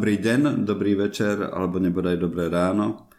[0.00, 3.12] Dobrý deň, dobrý večer, alebo nebodaj dobré ráno.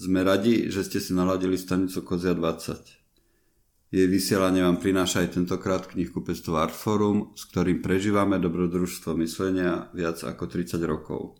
[0.00, 3.92] Sme radi, že ste si naladili stanicu Kozia 20.
[3.92, 10.48] Jej vysielanie vám prináša aj tentokrát knihkupectvo Artforum, s ktorým prežívame dobrodružstvo myslenia viac ako
[10.48, 11.36] 30 rokov.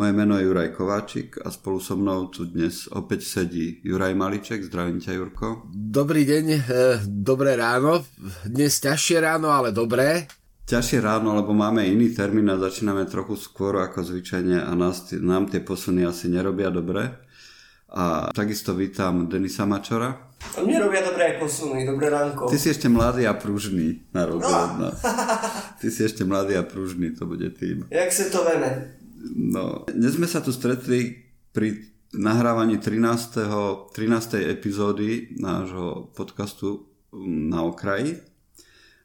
[0.00, 4.64] Moje meno je Juraj Kováčik a spolu so mnou tu dnes opäť sedí Juraj Maliček.
[4.64, 5.68] Zdravím ťa, Jurko.
[5.76, 6.60] Dobrý deň, e,
[7.04, 8.00] dobré ráno.
[8.48, 10.39] Dnes ťažšie ráno, ale dobré
[10.70, 15.50] ťažšie ráno, lebo máme iný termín a začíname trochu skôr ako zvyčajne a nás, nám
[15.50, 17.10] tie posuny asi nerobia dobre.
[17.90, 20.30] A takisto vítam Denisa Mačora.
[20.54, 22.46] A mne robia dobré posuny, dobré ránko.
[22.46, 24.94] Ty si ešte mladý a pružný, na rozdiel no.
[24.94, 25.02] nás.
[25.82, 27.90] Ty si ešte mladý a pružný, to bude tým.
[27.90, 28.94] Jak sa to vene?
[29.34, 31.18] No, dnes sme sa tu stretli
[31.50, 31.82] pri
[32.14, 33.90] nahrávaní 13.
[33.90, 34.54] 13.
[34.54, 36.86] epizódy nášho podcastu
[37.26, 38.22] na okraji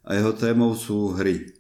[0.06, 1.55] a jeho témou sú hry.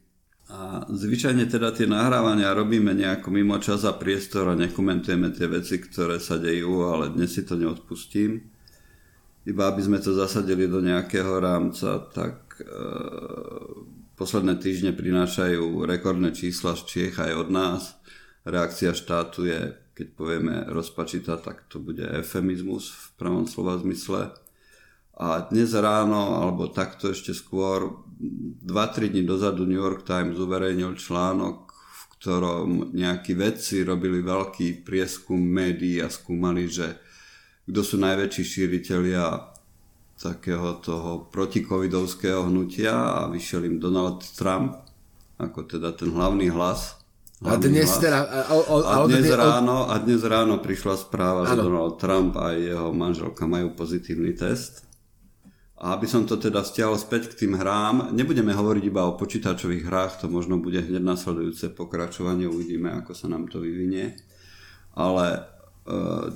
[0.45, 5.81] A zvyčajne teda tie nahrávania robíme nejako mimo čas a priestor a nekomentujeme tie veci,
[5.81, 8.45] ktoré sa dejú, ale dnes si to neodpustím.
[9.45, 12.65] Iba aby sme to zasadili do nejakého rámca, tak e,
[14.13, 17.81] posledné týždne prinášajú rekordné čísla z Čiech aj od nás.
[18.45, 24.29] Reakcia štátu je, keď povieme rozpačita, tak to bude efemizmus v pravom slova zmysle.
[25.17, 28.04] A dnes ráno, alebo takto ešte skôr,
[28.65, 35.39] 2-3 dní dozadu New York Times uverejnil článok, v ktorom nejakí vedci robili veľký prieskum
[35.39, 36.97] médií a skúmali, že
[37.65, 39.55] kto sú najväčší šíriteľia
[40.15, 44.85] takého toho protikovidovského hnutia a vyšiel im Donald Trump
[45.35, 46.95] ako teda ten hlavný hlas.
[47.43, 47.99] Hlavný a dnes, hlas.
[47.99, 51.51] Teda, a, a, a, dnes ráno, a dnes ráno prišla správa, ano.
[51.51, 54.84] že Donald Trump a jeho manželka majú pozitívny test.
[55.75, 59.83] A aby som to teda stiahol späť k tým hrám, nebudeme hovoriť iba o počítačových
[59.83, 64.15] hrách, to možno bude hneď nasledujúce pokračovanie, uvidíme, ako sa nám to vyvinie.
[64.95, 65.39] Ale e,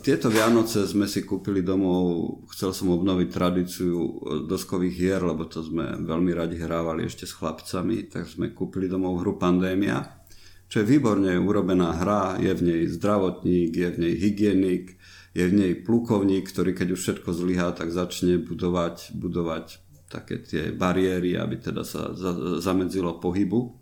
[0.03, 4.11] tieto Vianoce sme si kúpili domov, chcel som obnoviť tradíciu e,
[4.43, 9.23] doskových hier, lebo to sme veľmi radi hrávali ešte s chlapcami, tak sme kúpili domov
[9.23, 10.19] hru Pandémia,
[10.67, 14.99] čo je výborne urobená hra, je v nej zdravotník, je v nej hygienik,
[15.39, 19.79] je v nej plukovník, ktorý keď už všetko zlyhá, tak začne budovať, budovať
[20.11, 23.79] také tie bariéry, aby teda sa za, zamedzilo pohybu.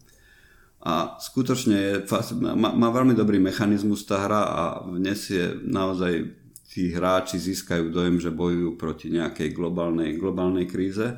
[0.86, 1.96] A skutočne je,
[2.38, 6.30] má, má veľmi dobrý mechanizmus tá hra a dnes je naozaj
[6.70, 11.18] tí hráči získajú dojem, že bojujú proti nejakej globálnej, globálnej kríze.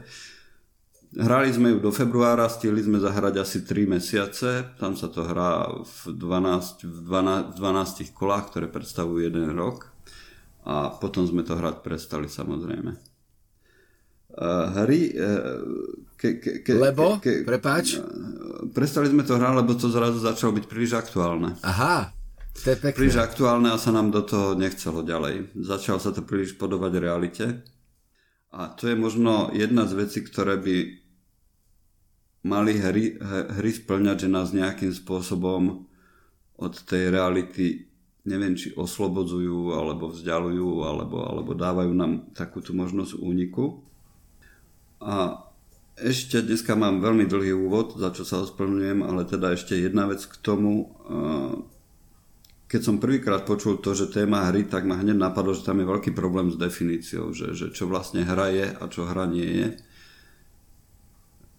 [1.10, 5.68] Hrali sme ju do februára, stihli sme zahrať asi 3 mesiace, tam sa to hrá
[5.82, 9.99] v 12, v 12, v 12 kolách, ktoré predstavujú jeden rok
[10.66, 12.92] a potom sme to hrať prestali samozrejme.
[14.30, 15.12] Uh, hry...
[15.16, 15.62] Uh,
[16.20, 17.18] ke, ke, ke, lebo?
[17.20, 17.98] Ke, ke, prepáč?
[17.98, 21.58] Uh, prestali sme to hrať, lebo to zrazu začalo byť príliš aktuálne.
[21.66, 22.14] Aha,
[22.54, 22.96] to je pekné.
[22.96, 25.56] Príliš aktuálne a sa nám do toho nechcelo ďalej.
[25.58, 27.46] Začalo sa to príliš podobať realite.
[28.54, 30.78] A to je možno jedna z vecí, ktoré by
[32.46, 33.20] mali hry,
[33.60, 35.86] hry splňať, že nás nejakým spôsobom
[36.60, 37.89] od tej reality
[38.28, 43.80] neviem, či oslobodzujú, alebo vzdialujú, alebo, alebo dávajú nám takúto možnosť úniku.
[45.00, 45.48] A
[46.00, 50.24] ešte dneska mám veľmi dlhý úvod, za čo sa osplňujem, ale teda ešte jedna vec
[50.24, 50.92] k tomu.
[52.70, 55.90] Keď som prvýkrát počul to, že téma hry, tak ma hneď napadlo, že tam je
[55.90, 59.68] veľký problém s definíciou, že, že čo vlastne hra je a čo hra nie je.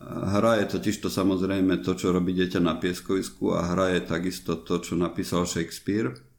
[0.01, 4.57] Hra je totiž to samozrejme to, čo robí dieťa na pieskovisku a hra je takisto
[4.57, 6.30] to, čo napísal Shakespeare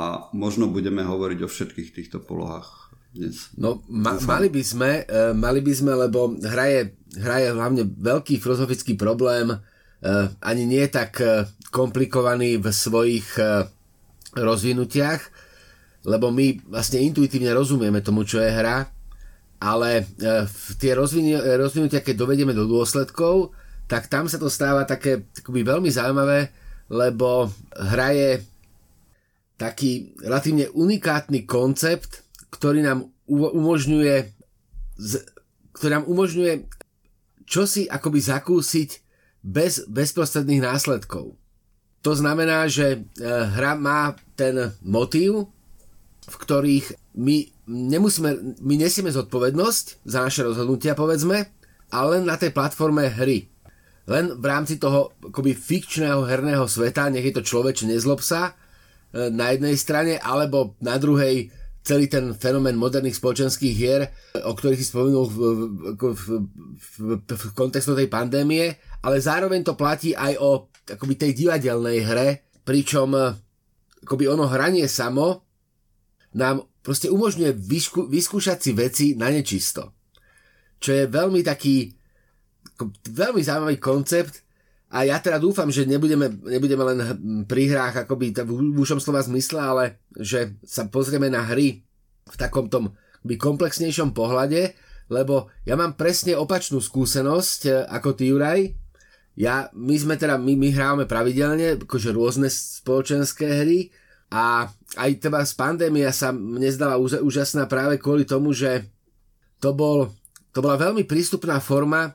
[0.00, 3.52] a možno budeme hovoriť o všetkých týchto polohách dnes.
[3.58, 6.80] No, ma, mali by sme, uh, mali by sme, lebo hra je,
[7.20, 13.66] hra je hlavne veľký filozofický problém, uh, ani nie tak uh, komplikovaný v svojich uh,
[14.38, 15.20] rozvinutiach,
[16.06, 18.88] lebo my vlastne intuitívne rozumieme tomu, čo je hra,
[19.60, 20.46] ale uh,
[20.80, 23.52] tie rozvinutia, keď dovedieme do dôsledkov,
[23.90, 26.54] tak tam sa to stáva také veľmi zaujímavé,
[26.94, 28.30] lebo hra je
[29.60, 34.40] taký relatívne unikátny koncept, ktorý nám umožňuje
[35.76, 36.52] ktorý nám umožňuje
[37.48, 38.90] čosi akoby zakúsiť
[39.40, 41.40] bez bezprostredných následkov.
[42.04, 45.48] To znamená, že e, hra má ten motív,
[46.28, 51.48] v ktorých my nemusíme, my nesieme zodpovednosť za naše rozhodnutia, povedzme,
[51.88, 53.48] ale len na tej platforme hry.
[54.04, 58.52] Len v rámci toho akoby fikčného herného sveta, nech je to človeč, nezlob sa,
[59.14, 64.12] na jednej strane, alebo na druhej celý ten fenomén moderných spoločenských hier,
[64.44, 65.36] o ktorých si spomenul v,
[65.96, 66.26] v, v,
[66.76, 72.28] v, v kontextu tej pandémie, ale zároveň to platí aj o akoby tej divadelnej hre,
[72.62, 73.16] pričom
[74.04, 75.42] akoby ono hranie samo
[76.36, 79.96] nám proste umožňuje vyskú, vyskúšať si veci na nečisto.
[80.80, 81.92] Čo je veľmi taký
[83.12, 84.40] veľmi zaujímavý koncept
[84.90, 86.98] a ja teda dúfam, že nebudeme, nebudeme len
[87.46, 89.84] pri hrách akoby v úšom slova zmysle, ale
[90.18, 91.86] že sa pozrieme na hry
[92.26, 94.74] v takom tom komplexnejšom pohľade,
[95.06, 98.74] lebo ja mám presne opačnú skúsenosť e, ako ty, Juraj.
[99.38, 103.94] Ja, my sme teda, my, my hrávame pravidelne, akože rôzne spoločenské hry
[104.30, 104.66] a
[104.98, 108.90] aj teda z pandémia sa mne zdala úžasná práve kvôli tomu, že
[109.62, 110.10] to, bol,
[110.50, 112.14] to bola veľmi prístupná forma,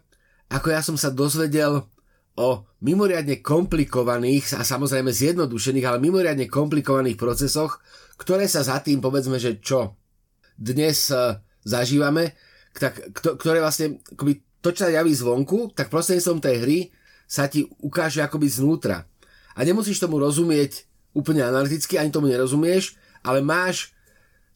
[0.52, 1.88] ako ja som sa dozvedel
[2.36, 7.80] o mimoriadne komplikovaných a samozrejme zjednodušených, ale mimoriadne komplikovaných procesoch,
[8.20, 9.96] ktoré sa za tým, povedzme, že čo
[10.56, 12.36] dnes uh, zažívame,
[12.76, 16.80] tak, ktoré vlastne akoby, to, čo sa javí zvonku, tak prostredníctvom tej hry
[17.24, 19.08] sa ti ukáže akoby znútra.
[19.56, 20.84] A nemusíš tomu rozumieť
[21.16, 23.96] úplne analyticky, ani tomu nerozumieš, ale máš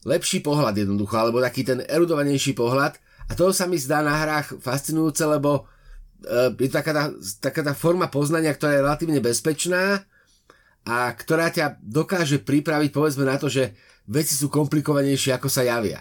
[0.04, 3.00] lepší pohľad jednoducho, alebo taký ten erudovanejší pohľad
[3.30, 5.70] a to sa mi zdá na hrách fascinujúce, lebo
[6.56, 7.04] je to taká tá,
[7.40, 10.04] taká tá forma poznania, ktorá je relatívne bezpečná
[10.84, 13.76] a ktorá ťa dokáže pripraviť povedzme na to, že
[14.08, 16.00] veci sú komplikovanejšie ako sa javia.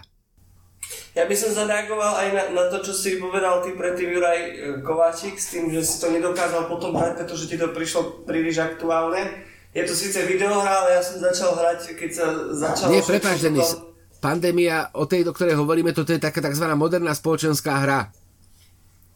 [1.14, 4.52] Ja by som zareagoval aj na, na to, čo si povedal ty predtým Juraj e,
[4.82, 9.46] Kováčik s tým, že si to nedokázal potom hrať, pretože ti to prišlo príliš aktuálne.
[9.70, 12.26] Je to síce videohra, ale ja som začal hrať, keď sa
[12.58, 12.90] začal...
[12.90, 13.78] Nie, prepáč, Denis.
[14.18, 16.66] Pandémia, o tej, do ktorej hovoríme, toto je taká tzv.
[16.74, 18.10] moderná spoločenská hra.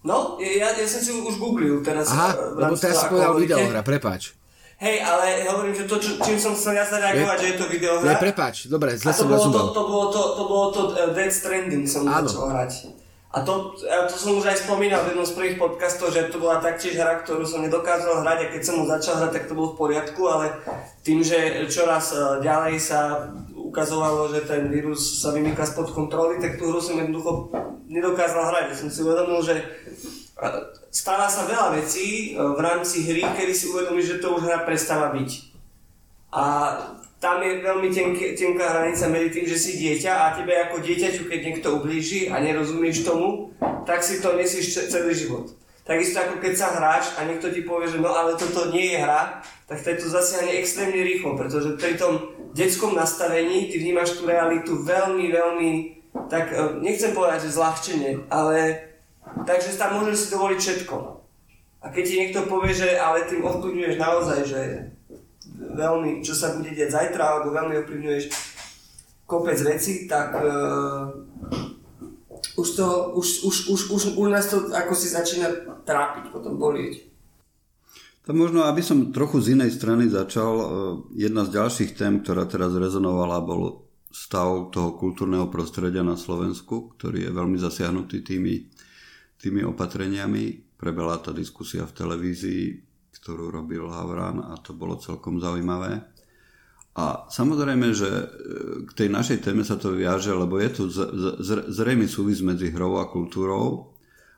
[0.03, 2.11] No, ja, ja som si už googlil teraz.
[2.11, 4.35] Aha, lebo teraz si povedal videohra, prepáč.
[4.83, 8.03] Hej, ale hovorím, že to, čo, čím som chcel ja zareagovať, že je to videohra.
[8.03, 9.71] Nie, prepáč, dobre, zle som rozumel.
[9.71, 12.27] To, to, bolo to, to bolo to uh, Dead Stranding som Áno.
[12.27, 12.71] začal hrať.
[13.33, 16.61] A to, to som už aj spomínal v jednom z prvých podcastov, že to bola
[16.61, 19.73] taktiež hra, ktorú som nedokázal hrať a keď som mu začal hrať, tak to bolo
[19.73, 20.53] v poriadku, ale
[21.01, 22.13] tým, že čoraz
[22.45, 23.25] ďalej sa
[23.73, 27.49] ukazovalo, že ten vírus sa vymýka spod kontroly, tak tú hru som jednoducho
[27.89, 28.65] nedokázal hrať.
[28.69, 29.63] Ja som si uvedomil, že e,
[30.93, 34.61] stáva sa veľa vecí e, v rámci hry, kedy si uvedomíš, že to už hra
[34.61, 35.29] prestáva byť.
[36.37, 36.43] A
[37.17, 41.25] tam je veľmi tenk, tenká hranica medzi tým, že si dieťa a tebe ako dieťaťu,
[41.25, 43.57] keď niekto ublíži a nerozumieš tomu,
[43.89, 45.49] tak si to nesieš celý život.
[45.83, 49.03] Takisto ako keď sa hráš a niekto ti povie, že no ale toto nie je
[49.03, 54.85] hra, tak to zasiahne extrémne rýchlo, pretože pri tom detskom nastavení ty vnímaš tú realitu
[54.85, 55.71] veľmi, veľmi,
[56.29, 58.77] tak e, nechcem povedať, že zľahčenie, ale
[59.43, 60.95] takže tam môžeš si dovoliť všetko.
[61.83, 64.61] A keď ti niekto povie, že ale tým ovplyvňuješ naozaj, že
[65.59, 68.25] veľmi, čo sa bude diať zajtra, alebo veľmi ovplyvňuješ
[69.27, 71.11] kopec veci, tak uh,
[72.55, 72.87] už, to,
[73.19, 75.51] už, už, už, už, už nás to ako si začína
[75.83, 77.12] trápiť, potom bolieť.
[78.23, 80.67] To možno, aby som trochu z inej strany začal, uh,
[81.11, 83.83] jedna z ďalších tém, ktorá teraz rezonovala, bol
[84.13, 88.69] stav toho kultúrneho prostredia na Slovensku, ktorý je veľmi zasiahnutý tými,
[89.41, 90.77] tými opatreniami.
[90.77, 92.63] Prebela tá diskusia v televízii,
[93.17, 96.05] ktorú robil Havran a to bolo celkom zaujímavé.
[96.93, 98.25] A samozrejme, že e,
[98.85, 100.83] k tej našej téme sa to viaže, lebo je tu
[101.73, 103.92] zrejmy súvis medzi hrou a kultúrou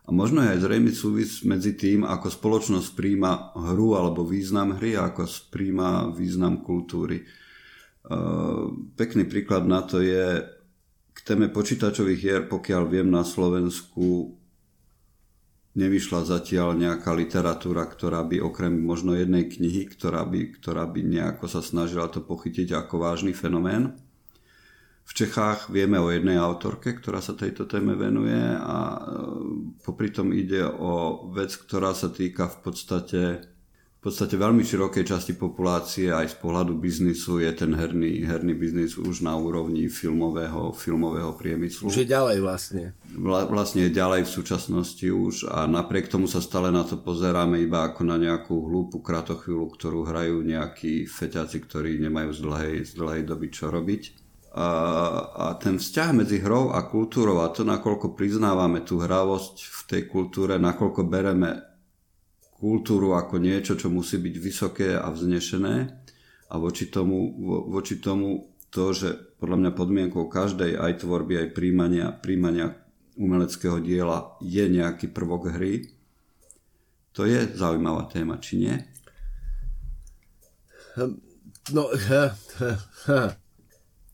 [0.06, 4.94] a možno je aj zrejmy súvis medzi tým, ako spoločnosť príjma hru alebo význam hry
[4.94, 7.26] a ako príjma význam kultúry.
[7.26, 7.26] E,
[8.94, 10.46] pekný príklad na to je
[11.10, 14.38] k téme počítačových hier, pokiaľ viem na Slovensku
[15.74, 21.50] nevyšla zatiaľ nejaká literatúra, ktorá by okrem možno jednej knihy, ktorá by, ktorá by nejako
[21.50, 23.98] sa snažila to pochytiť ako vážny fenomén.
[25.06, 29.00] V Čechách vieme o jednej autorke, ktorá sa tejto téme venuje a e,
[29.86, 33.22] popri tom ide o vec, ktorá sa týka v podstate
[34.06, 39.26] podstate veľmi širokej časti populácie aj z pohľadu biznisu je ten herný, herný biznis už
[39.26, 41.90] na úrovni filmového, filmového priemyslu.
[41.90, 42.94] Už je ďalej vlastne.
[43.18, 47.58] Vla, vlastne je ďalej v súčasnosti už a napriek tomu sa stále na to pozeráme
[47.58, 52.92] iba ako na nejakú hlúpu kratochvíľu, ktorú hrajú nejakí feťaci, ktorí nemajú z dlhej, z
[53.02, 54.25] dlhej doby čo robiť.
[54.56, 54.68] A,
[55.36, 60.02] a ten vzťah medzi hrou a kultúrou a to, nakoľko priznávame tú hravosť v tej
[60.08, 61.60] kultúre, nakoľko bereme
[62.56, 65.76] kultúru ako niečo, čo musí byť vysoké a vznešené
[66.48, 71.48] a voči tomu, vo, voči tomu to, že podľa mňa podmienkou každej aj tvorby, aj
[71.52, 72.80] príjmania, príjmania
[73.20, 75.96] umeleckého diela je nejaký prvok hry,
[77.16, 78.76] to je zaujímavá téma, či nie?
[81.72, 82.72] No, ha, ha,
[83.08, 83.22] ha.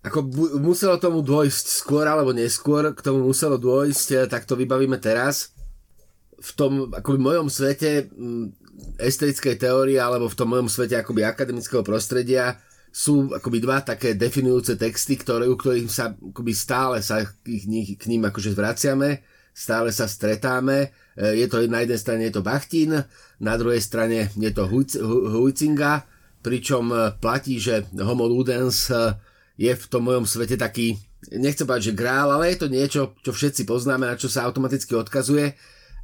[0.02, 4.58] Ako bu- muselo tomu dôjsť skôr alebo neskôr, k tomu muselo dôjsť, e, tak to
[4.58, 5.54] vybavíme teraz.
[6.42, 8.10] V tom akoby mojom svete
[8.98, 12.58] estetickej teórie alebo v tom mojom svete akoby akademického prostredia
[12.90, 17.62] sú akoby dva také definujúce texty, ktoré, u ktorých sa akoby stále sa k,
[17.96, 19.22] k ním akože zvraciame,
[19.54, 20.90] stále sa stretáme.
[21.14, 23.06] E, je to na jednej strane je to Bachtin,
[23.38, 26.10] na druhej strane je to Huizinga,
[26.42, 28.90] pričom e, platí, že Homo Ludens
[29.62, 30.98] je v tom mojom svete taký,
[31.30, 34.98] nechcem povedať, že grál, ale je to niečo, čo všetci poznáme, na čo sa automaticky
[34.98, 35.54] odkazuje.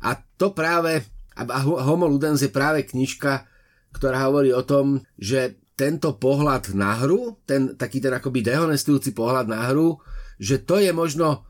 [0.06, 1.02] A to práve,
[1.34, 3.50] a Homo Ludens je práve knižka,
[3.98, 9.50] ktorá hovorí o tom, že tento pohľad na hru, ten taký ten akoby dehonestujúci pohľad
[9.50, 9.98] na hru,
[10.38, 11.46] že to je možno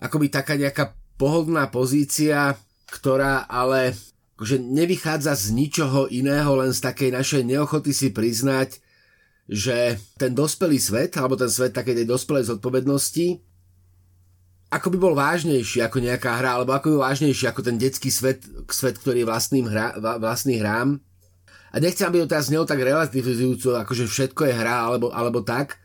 [0.00, 2.56] akoby taká nejaká pohodlná pozícia,
[2.88, 3.96] ktorá ale
[4.36, 8.80] akože nevychádza z ničoho iného, len z takej našej neochoty si priznať,
[9.50, 13.42] že ten dospelý svet, alebo ten svet takej tej dospelej zodpovednosti,
[14.72, 18.08] ako by bol vážnejší ako nejaká hra, alebo ako by bol vážnejší ako ten detský
[18.08, 18.40] svet,
[18.72, 20.96] svet ktorý je vlastným hra, vlastný hrám.
[21.72, 25.76] A nechcem, aby to teraz znelo tak relativizujúco, akože všetko je hra, alebo, alebo tak,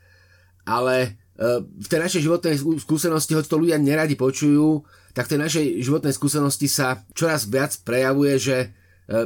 [0.63, 0.95] ale
[1.35, 5.65] e, v tej našej životnej skúsenosti, hoď to ľudia neradi počujú, tak v tej našej
[5.83, 8.67] životnej skúsenosti sa čoraz viac prejavuje, že e,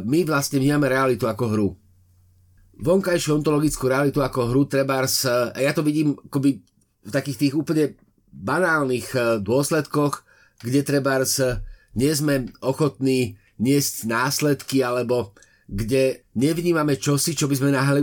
[0.02, 1.70] my vlastne vnímame realitu ako hru
[2.80, 6.64] vonkajšiu ontologickú realitu ako hru trebárs, a ja to vidím akoby
[7.02, 7.98] v takých tých úplne
[8.32, 10.24] banálnych e, dôsledkoch,
[10.64, 11.60] kde trebárs e,
[11.98, 15.36] nie sme ochotní niesť následky, alebo
[15.72, 18.02] kde nevnímame čosi, čo by sme, nahli,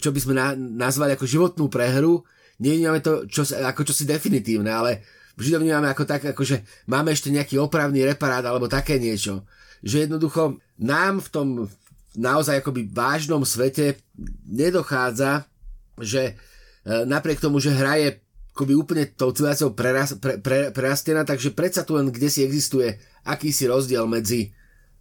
[0.00, 2.24] čo by sme na, nazvali ako životnú prehru,
[2.62, 5.04] nevnímame to čo, ako čosi definitívne, ale
[5.36, 9.44] vždy to vnímame ako tak, ako že máme ešte nejaký opravný reparát alebo také niečo.
[9.84, 11.48] Že jednoducho nám v tom
[12.16, 14.00] naozaj akoby vážnom svete
[14.48, 15.44] nedochádza,
[16.00, 18.08] že e, napriek tomu, že hra je
[18.54, 22.98] akoby úplne tou civilizáciou preras, pre, pre, prerastená, takže predsa tu len kde si existuje
[23.22, 24.50] akýsi rozdiel medzi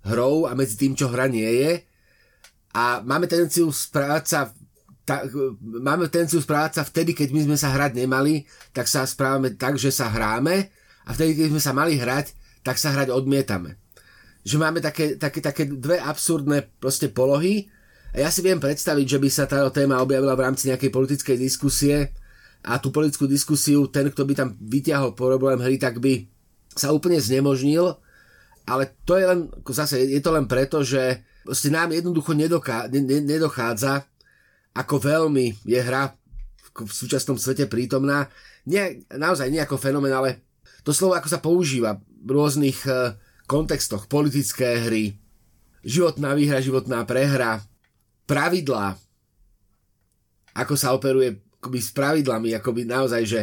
[0.05, 1.71] hrou a medzi tým, čo hra nie je.
[2.77, 4.39] A máme tendenciu správať sa
[5.07, 5.23] ta,
[5.63, 8.43] máme tendenciu správať sa vtedy, keď my sme sa hrať nemali,
[8.75, 10.67] tak sa správame tak, že sa hráme
[11.07, 13.79] a vtedy, keď sme sa mali hrať, tak sa hrať odmietame
[14.47, 17.67] že máme také, také, také dve absurdné proste polohy
[18.15, 21.35] a ja si viem predstaviť, že by sa táto téma objavila v rámci nejakej politickej
[21.35, 22.15] diskusie
[22.63, 26.23] a tú politickú diskusiu, ten, kto by tam vyťahol problém hry, tak by
[26.71, 27.99] sa úplne znemožnil,
[28.63, 33.19] ale to je len, zase je to len preto, že proste nám jednoducho nedoká, ne,
[33.19, 34.07] nedochádza,
[34.71, 36.15] ako veľmi je hra
[36.77, 38.31] v súčasnom svete prítomná.
[38.63, 40.45] Nie, naozaj nie ako fenomén, ale
[40.87, 45.15] to slovo ako sa používa v rôznych uh, kontextoch politické hry,
[45.81, 47.63] životná výhra, životná prehra,
[48.27, 48.99] pravidlá,
[50.51, 53.41] ako sa operuje akoby s pravidlami, akoby naozaj, že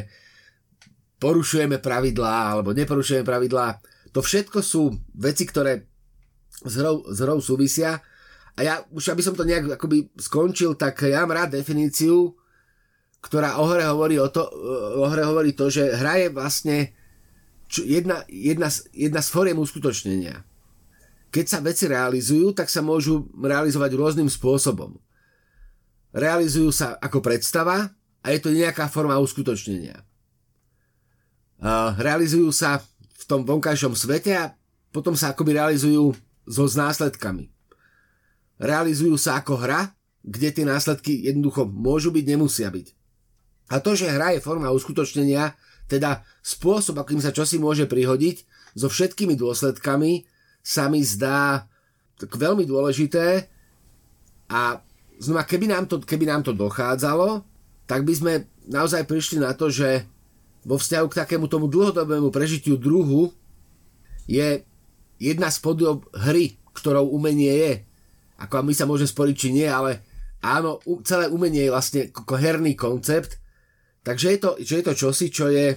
[1.18, 3.80] porušujeme pravidlá alebo neporušujeme pravidlá.
[4.12, 5.88] To všetko sú veci, ktoré
[6.62, 7.98] s hrou, s hrou súvisia
[8.54, 12.36] a ja už aby som to nejak akoby skončil, tak ja mám rád definíciu,
[13.24, 14.44] ktorá o hre hovorí, o to,
[15.00, 16.92] o hre hovorí to, že hra je vlastne
[17.74, 20.46] čo, jedna, jedna, jedna z foriem uskutočnenia.
[21.34, 24.94] Keď sa veci realizujú, tak sa môžu realizovať rôznym spôsobom.
[26.14, 27.90] Realizujú sa ako predstava
[28.22, 30.06] a je to nejaká forma uskutočnenia.
[31.98, 32.78] Realizujú sa
[33.18, 34.54] v tom vonkajšom svete a
[34.94, 36.14] potom sa akoby realizujú
[36.46, 37.50] so s následkami.
[38.62, 39.90] Realizujú sa ako hra,
[40.22, 42.94] kde tie následky jednoducho môžu byť, nemusia byť.
[43.74, 45.56] A to, že hra je forma uskutočnenia,
[45.90, 50.26] teda spôsob, akým sa čosi môže prihodiť, so všetkými dôsledkami,
[50.64, 51.68] sa mi zdá
[52.16, 53.46] tak veľmi dôležité
[54.48, 54.80] a
[55.20, 57.44] znova, keby nám, to, keby nám to dochádzalo,
[57.84, 58.32] tak by sme
[58.64, 60.08] naozaj prišli na to, že
[60.64, 63.28] vo vzťahu k takému tomu dlhodobému prežitiu druhu
[64.24, 64.64] je
[65.20, 67.72] jedna z podob hry, ktorou umenie je.
[68.40, 70.00] Ako my sa môžeme sporiť, či nie, ale
[70.40, 73.36] áno, celé umenie je vlastne herný koncept
[74.04, 75.72] Takže je to, že je to čosi, čo je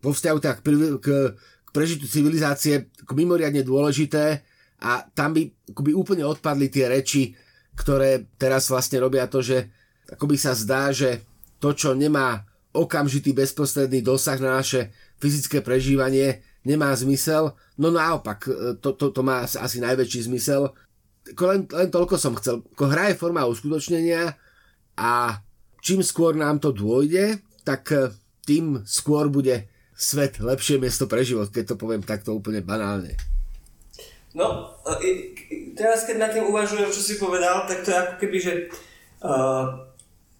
[0.00, 0.66] vo vzťahu tak k,
[1.02, 4.46] k, k prežitiu civilizácie mimoriadne dôležité
[4.78, 7.34] a tam by by úplne odpadli tie reči,
[7.74, 9.66] ktoré teraz vlastne robia to, že
[10.06, 11.26] akoby sa zdá, že
[11.58, 17.56] to, čo nemá okamžitý bezprostredný dosah na naše fyzické prežívanie, nemá zmysel.
[17.80, 18.46] No naopak,
[18.84, 20.76] to, to, to má asi najväčší zmysel.
[21.32, 22.62] Len, len toľko som chcel.
[22.76, 24.36] Hra je forma uskutočnenia
[24.94, 25.40] a
[25.86, 28.10] čím skôr nám to dôjde, tak eh,
[28.42, 33.14] tým skôr bude svet lepšie miesto pre život, keď to poviem takto úplne banálne.
[34.36, 34.76] No,
[35.72, 38.52] teraz keď nad tým uvažujem, čo si povedal, tak to je ako keby, že
[39.24, 39.88] uh,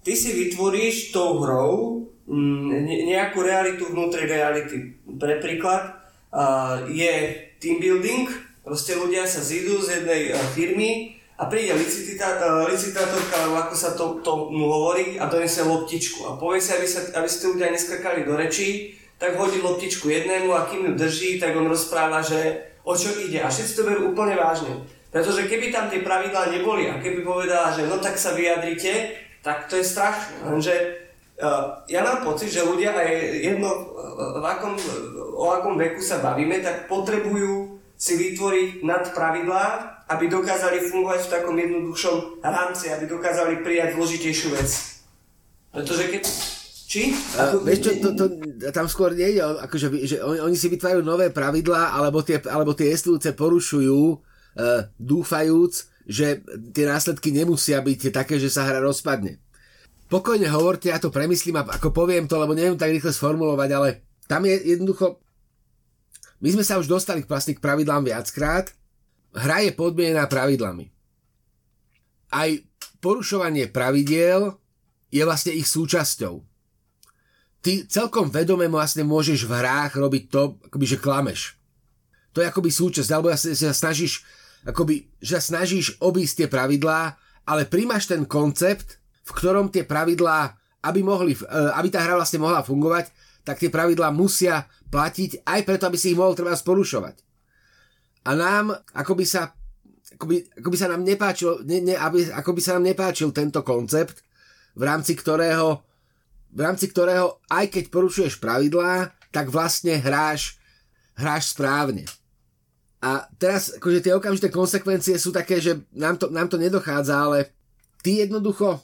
[0.05, 5.00] ty si vytvoríš tou hrou mm, nejakú realitu vnútri reality.
[5.00, 5.97] Pre príklad
[6.93, 7.12] je
[7.57, 8.29] team building,
[8.61, 14.64] proste ľudia sa zídu z jednej firmy a príde licitátorka, alebo ako sa to, tomu
[14.73, 16.25] hovorí, a donesie loptičku.
[16.25, 20.52] A povie si, aby, sa, aby ste ľudia neskakali do rečí, tak hodí loptičku jednému
[20.57, 23.45] a kým ju drží, tak on rozpráva, že o čo ide.
[23.45, 24.88] A všetci to berú úplne vážne.
[25.12, 29.69] Pretože keby tam tie pravidlá neboli a keby povedala, že no tak sa vyjadrite, tak
[29.69, 30.45] to je strašné.
[30.45, 30.75] Lenže
[31.40, 33.71] uh, ja mám pocit, že ľudia aj jedno,
[34.16, 34.76] v akom,
[35.37, 41.32] o akom veku sa bavíme, tak potrebujú si vytvoriť nad pravidlá, aby dokázali fungovať v
[41.34, 44.70] takom jednoduchšom rámci, aby dokázali prijať zložitejšiu vec.
[45.75, 46.22] Pretože keď...
[46.86, 47.02] Či?
[47.34, 47.54] Ako...
[47.58, 48.25] Uh, vieš čo, to, to,
[48.70, 52.78] tam skôr nie je, akože, že oni, oni si vytvárajú nové pravidlá, alebo tie, alebo
[52.78, 59.42] tie jestvujúce porušujú, uh, dúfajúc, že tie následky nemusia byť také, že sa hra rozpadne.
[60.06, 63.88] Pokojne hovorte, ja to premyslím a ako poviem to, lebo neviem tak rýchle sformulovať, ale
[64.30, 65.18] tam je jednoducho...
[66.38, 68.70] My sme sa už dostali k plastik pravidlám viackrát.
[69.37, 70.88] Hra je podmienená pravidlami.
[72.33, 72.50] Aj
[73.05, 74.57] porušovanie pravidiel
[75.12, 76.40] je vlastne ich súčasťou.
[77.61, 81.40] Ty celkom vedome vlastne môžeš v hrách robiť to, akoby, že klameš.
[82.33, 84.25] To je akoby súčasť, alebo sa snažíš,
[84.64, 90.55] akoby, že sa snažíš obísť tie pravidlá, ale príjmaš ten koncept, v ktorom tie pravidlá,
[90.85, 91.43] aby, mohli, e,
[91.75, 93.11] aby tá hra vlastne mohla fungovať,
[93.43, 97.26] tak tie pravidlá musia platiť aj preto, aby si ich mohol treba porušovať.
[98.26, 99.54] A nám, ako by sa,
[100.18, 103.30] ako by, ako by sa nám nepáčil, ne, ne, aby, ako by sa nám nepáčil
[103.30, 104.26] tento koncept,
[104.76, 105.80] v rámci ktorého,
[106.52, 110.59] v rámci ktorého aj keď porušuješ pravidlá, tak vlastne hráš,
[111.14, 112.04] hráš správne.
[113.00, 117.54] A teraz akože tie okamžité konsekvencie sú také, že nám to, nám to nedochádza, ale
[118.02, 118.83] ty jednoducho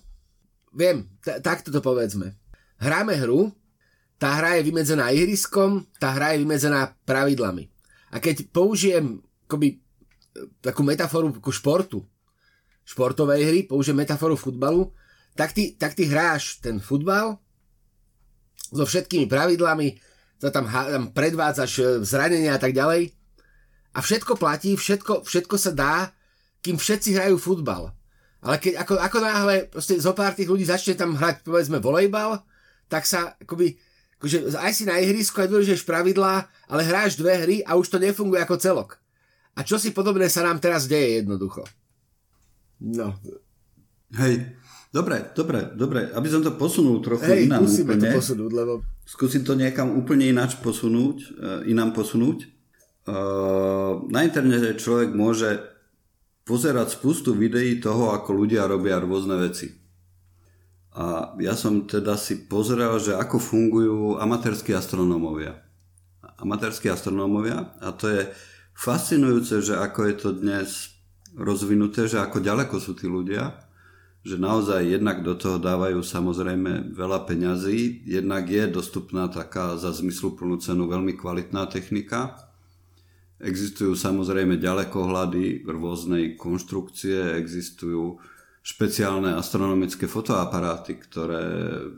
[0.73, 2.33] Viem, t- takto to povedzme.
[2.81, 3.53] Hráme hru,
[4.17, 7.69] tá hra je vymedzená ihriskom, tá hra je vymedzená pravidlami.
[8.13, 9.21] A keď použijem
[9.53, 9.77] akoby,
[10.65, 12.01] takú metaforu ku športu,
[12.89, 14.89] športovej hry, použijem metaforu futbalu,
[15.37, 17.37] tak ty, tak ty hráš ten futbal
[18.73, 20.01] so všetkými pravidlami,
[20.41, 23.13] to tam, tam predvádzaš e, zranenia a tak ďalej.
[23.93, 25.95] A všetko platí, všetko, všetko sa dá,
[26.65, 27.93] kým všetci hrajú futbal.
[28.43, 32.43] Ale keď ako, ako náhle proste zo pár tých ľudí začne tam hrať povedzme volejbal,
[32.91, 33.79] tak sa akoby,
[34.19, 38.03] akože aj si na ihrisku aj dôležíš pravidlá, ale hráš dve hry a už to
[38.03, 39.02] nefunguje ako celok.
[39.53, 41.65] A čo si podobné sa nám teraz deje jednoducho.
[42.83, 43.13] No.
[44.17, 44.59] Hej,
[44.91, 46.09] dobre, dobre, dobre.
[46.17, 48.11] Aby som to posunul trochu Hej, inám musíme úplne.
[48.13, 48.73] to posunúť, lebo...
[49.05, 52.49] Skúsim to niekam úplne ináč posunúť, uh, inám posunúť.
[53.03, 55.59] Uh, na internete človek môže
[56.43, 59.83] pozerať spustu videí toho, ako ľudia robia rôzne veci.
[60.93, 65.57] A ja som teda si pozrel, že ako fungujú amatérskí astronómovia.
[66.37, 68.23] Amatérskí astronómovia a to je
[68.77, 70.93] fascinujúce, že ako je to dnes
[71.37, 73.57] rozvinuté, že ako ďaleko sú tí ľudia,
[74.23, 80.63] že naozaj jednak do toho dávajú samozrejme veľa peňazí, jednak je dostupná taká za zmysluplnú
[80.63, 82.39] cenu veľmi kvalitná technika.
[83.43, 88.23] Existujú samozrejme ďalekohľady rôznej konštrukcie, existujú
[88.63, 91.43] špeciálne astronomické fotoaparáty, ktoré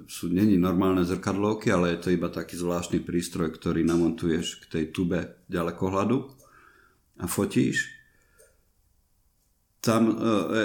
[0.09, 4.85] sú není normálne zrkadlovky, ale je to iba taký zvláštny prístroj, ktorý namontuješ k tej
[4.97, 6.34] tube ďalekohľadu
[7.21, 7.93] a fotíš.
[9.85, 10.63] Tam, e, e,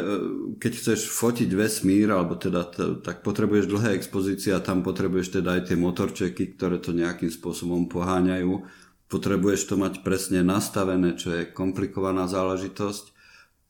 [0.55, 2.71] keď chceš fotiť vesmír, alebo teda
[3.03, 7.91] tak potrebuješ dlhé expozície a tam potrebuješ teda aj tie motorčeky, ktoré to nejakým spôsobom
[7.91, 8.63] poháňajú
[9.09, 13.11] potrebuješ to mať presne nastavené, čo je komplikovaná záležitosť.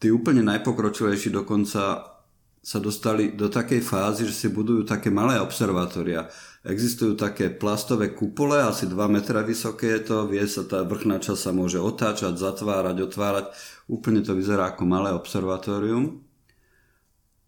[0.04, 2.18] Tí úplne najpokročilejší dokonca
[2.60, 6.28] sa dostali do takej fázy, že si budujú také malé observatória.
[6.67, 11.39] Existujú také plastové kupole, asi 2 metra vysoké je to, vie sa tá vrchná časť
[11.39, 13.45] sa môže otáčať, zatvárať, otvárať.
[13.88, 16.19] Úplne to vyzerá ako malé observatórium.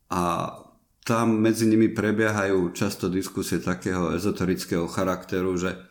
[0.07, 0.55] A
[1.03, 5.90] tam medzi nimi prebiehajú často diskusie takého ezoterického charakteru, že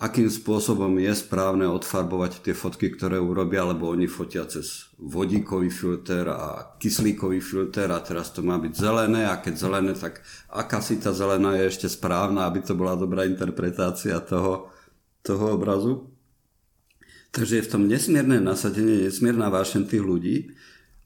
[0.00, 6.24] akým spôsobom je správne odfarbovať tie fotky, ktoré urobia, lebo oni fotia cez vodíkový filter
[6.24, 10.96] a kyslíkový filter a teraz to má byť zelené a keď zelené, tak aká si
[10.96, 14.72] tá zelená je ešte správna, aby to bola dobrá interpretácia toho,
[15.20, 16.08] toho obrazu.
[17.30, 20.36] Takže je v tom nesmierne nasadenie, nesmierna vášen tých ľudí,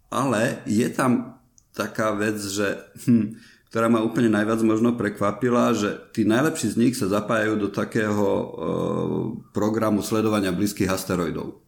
[0.07, 1.43] ale je tam
[1.75, 2.79] taká vec, že
[3.11, 3.43] hm,
[3.75, 8.23] ktorá ma úplne najviac možno prekvapila, že tí najlepší z nich sa zapájajú do takého
[8.23, 8.47] e,
[9.51, 11.59] programu sledovania blízkych asteroidov.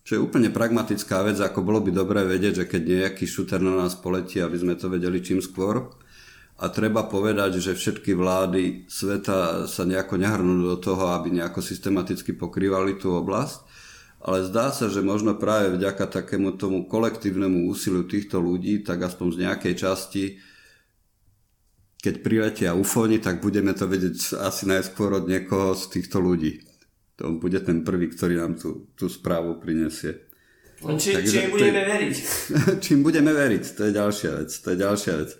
[0.00, 3.76] Čo je úplne pragmatická vec, ako bolo by dobré vedieť, že keď nejaký šúter na
[3.76, 5.92] nás poletí, aby sme to vedeli čím skôr.
[6.56, 12.40] a treba povedať, že všetky vlády sveta sa nejako nehrnú do toho, aby nejako systematicky
[12.40, 13.68] pokrývali tú oblasť,
[14.24, 19.26] ale zdá sa, že možno práve vďaka takému tomu kolektívnemu úsiliu týchto ľudí, tak aspoň
[19.28, 20.24] z nejakej časti,
[22.00, 26.64] keď priletia ufóni, tak budeme to vedieť asi najskôr od niekoho z týchto ľudí.
[27.20, 30.24] To bude ten prvý, ktorý nám tú, tú správu prinesie.
[30.80, 32.16] Či, Takže, čím budeme veriť.
[32.84, 34.50] čím budeme veriť, to je ďalšia vec.
[34.50, 35.30] To je ďalšia vec.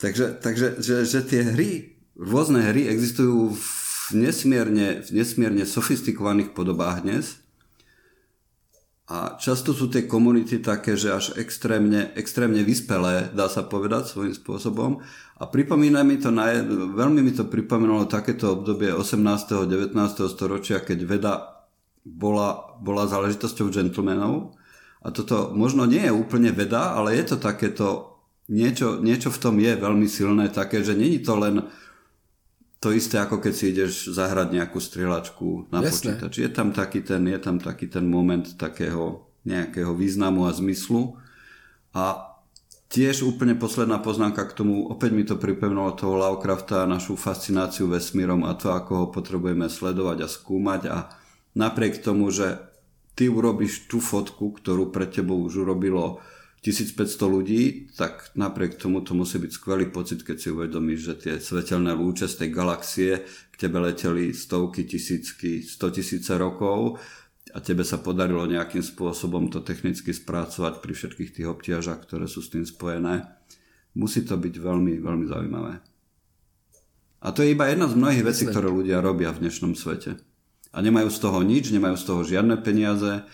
[0.00, 3.68] Takže, takže že, že tie hry, rôzne hry existujú v
[4.16, 7.36] nesmierne, v nesmierne sofistikovaných podobách dnes
[9.08, 14.36] a často sú tie komunity také, že až extrémne, extrémne vyspelé, dá sa povedať svojím
[14.36, 15.00] spôsobom.
[15.40, 16.28] A pripomína mi to,
[16.92, 19.64] veľmi mi to pripomínalo takéto obdobie 18.
[19.64, 19.96] 19.
[20.28, 21.32] storočia, keď veda
[22.04, 24.52] bola, bola záležitosťou gentlemanov.
[25.00, 28.20] A toto možno nie je úplne veda, ale je to takéto
[28.52, 31.64] niečo, niečo v tom je veľmi silné také, že není to len
[32.78, 36.14] to isté, ako keď si ideš zahrať nejakú strieľačku na Jasné.
[36.14, 36.32] počítač.
[36.38, 41.18] Je tam taký ten, je tam taký ten moment takého nejakého významu a zmyslu.
[41.96, 42.36] A
[42.92, 47.90] tiež úplne posledná poznámka k tomu, opäť mi to pripevnilo toho Lovecrafta a našu fascináciu
[47.90, 50.96] vesmírom a to, ako ho potrebujeme sledovať a skúmať a
[51.58, 52.62] napriek tomu, že
[53.18, 56.22] ty urobíš tú fotku, ktorú pre tebou už urobilo
[56.58, 57.62] 1500 ľudí,
[57.94, 62.26] tak napriek tomu to musí byť skvelý pocit, keď si uvedomíš, že tie svetelné lúče
[62.26, 63.10] z tej galaxie
[63.54, 66.98] k tebe leteli stovky, tisícky, sto tisíce rokov
[67.54, 72.42] a tebe sa podarilo nejakým spôsobom to technicky spracovať pri všetkých tých obtiažach, ktoré sú
[72.42, 73.22] s tým spojené.
[73.94, 75.78] Musí to byť veľmi, veľmi zaujímavé.
[77.18, 80.18] A to je iba jedna z mnohých vecí, ktoré ľudia robia v dnešnom svete.
[80.74, 83.26] A nemajú z toho nič, nemajú z toho žiadne peniaze,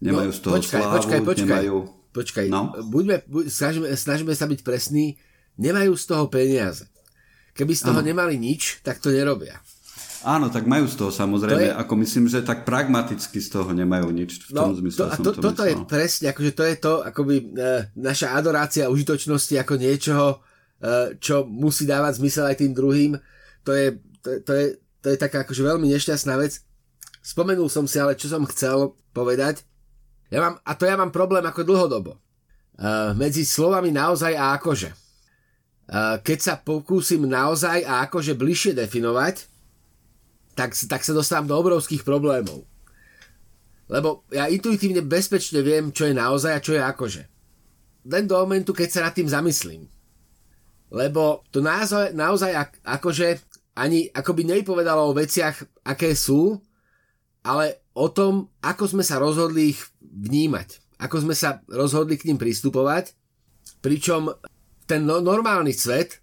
[0.00, 1.44] nemajú no, z toho počkaj, slávu, počkaj, počkaj.
[1.44, 2.74] nemajú Počkaj, no?
[2.90, 5.14] buďme, buď, snažíme, snažíme sa byť presní,
[5.58, 6.90] nemajú z toho peniaze.
[7.54, 8.08] Keby z toho ano.
[8.10, 9.62] nemali nič, tak to nerobia.
[10.20, 11.80] Áno, tak majú z toho samozrejme, to je...
[11.80, 15.00] ako myslím, že tak pragmaticky z toho nemajú nič v tom no, zmysle.
[15.00, 15.68] To, a to, to toto myslel.
[15.72, 17.44] je presne, akože to je to, akoby e,
[17.96, 23.16] naša adorácia užitočnosti ako niečoho, e, čo musí dávať zmysel aj tým druhým.
[23.64, 24.66] To je, to, to je,
[25.00, 26.60] to je taká akože veľmi nešťastná vec.
[27.24, 29.64] Spomenul som si ale, čo som chcel povedať.
[30.30, 32.12] Ja mám, a to ja mám problém ako dlhodobo.
[32.80, 34.90] Uh, medzi slovami naozaj a akože.
[35.90, 39.50] Uh, keď sa pokúsim naozaj a akože bližšie definovať,
[40.54, 42.62] tak, tak sa dostávam do obrovských problémov.
[43.90, 47.22] Lebo ja intuitívne bezpečne viem, čo je naozaj a čo je akože.
[48.06, 49.90] Len do momentu, keď sa nad tým zamyslím.
[50.94, 52.54] Lebo to naozaj, naozaj
[52.86, 53.42] akože
[53.74, 56.58] ani akoby nevypovedalo o veciach, aké sú,
[57.40, 62.38] ale o tom, ako sme sa rozhodli ich vnímať, ako sme sa rozhodli k ním
[62.40, 63.16] pristupovať,
[63.80, 64.28] pričom
[64.84, 66.20] ten no- normálny svet,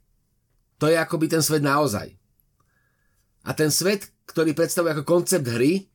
[0.77, 2.13] to je akoby ten svet naozaj.
[3.47, 5.87] A ten svet, ktorý predstavuje ako koncept hry,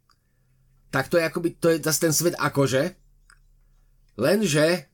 [0.90, 2.96] tak to je akoby, to je zase ten svet akože,
[4.18, 4.92] lenže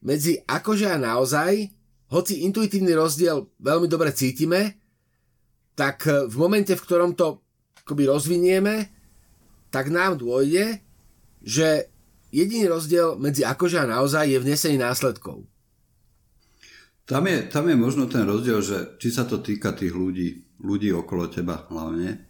[0.00, 1.70] medzi akože a naozaj,
[2.10, 4.80] hoci intuitívny rozdiel veľmi dobre cítime,
[5.78, 7.44] tak v momente, v ktorom to
[7.84, 8.99] akoby rozvinieme,
[9.70, 10.82] tak nám dôjde,
[11.40, 11.88] že
[12.34, 15.46] jediný rozdiel medzi akože a naozaj je vnesenie následkov.
[17.06, 20.94] Tam je, tam je možno ten rozdiel, že či sa to týka tých ľudí, ľudí
[20.94, 22.22] okolo teba hlavne.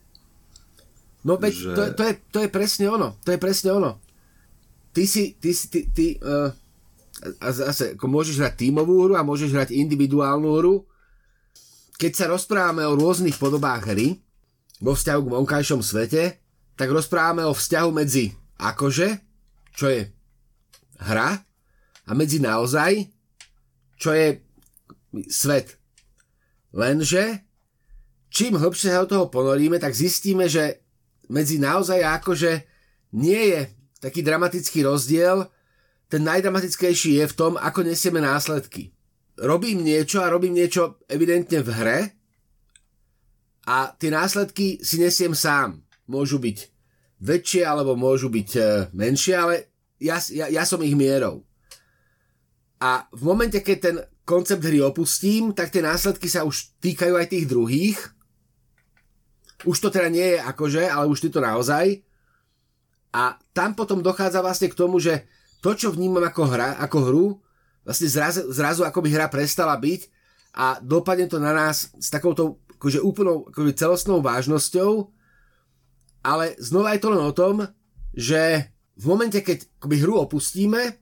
[1.21, 1.73] No veď že...
[1.77, 3.21] to, to, je, to je presne ono.
[3.21, 4.01] To je presne ono.
[4.97, 6.49] Ty si, ty si, ty, ty uh,
[7.21, 10.89] a zase, ako môžeš hrať tímovú hru a môžeš hrať individuálnu hru.
[12.01, 14.17] Keď sa rozprávame o rôznych podobách hry,
[14.81, 16.41] vo vzťahu k vonkajšom svete,
[16.81, 19.09] tak rozprávame o vzťahu medzi akože,
[19.77, 20.09] čo je
[21.05, 21.37] hra,
[22.09, 23.05] a medzi naozaj,
[24.01, 24.41] čo je
[25.29, 25.77] svet.
[26.73, 27.45] Lenže,
[28.33, 30.81] čím hlbšie sa do toho ponoríme, tak zistíme, že
[31.29, 32.65] medzi naozaj a akože
[33.21, 33.61] nie je
[34.01, 35.53] taký dramatický rozdiel,
[36.09, 38.89] ten najdramatickejší je v tom, ako nesieme následky.
[39.37, 41.99] Robím niečo a robím niečo evidentne v hre
[43.69, 46.59] a tie následky si nesiem sám môžu byť
[47.23, 49.55] väčšie alebo môžu byť e, menšie, ale
[50.03, 51.47] ja, ja, ja som ich mierou.
[52.81, 57.27] A v momente, keď ten koncept hry opustím, tak tie následky sa už týkajú aj
[57.29, 57.99] tých druhých.
[59.69, 62.01] Už to teda nie je akože, ale už je to naozaj.
[63.13, 65.29] A tam potom dochádza vlastne k tomu, že
[65.61, 67.27] to, čo vnímam ako, hra, ako hru,
[67.85, 70.09] vlastne zrazu, zrazu ako by hra prestala byť
[70.57, 75.13] a dopadne to na nás s takouto akože úplnou akože celostnou vážnosťou
[76.21, 77.65] ale znova je to len o tom,
[78.13, 81.01] že v momente, keď akoby hru opustíme,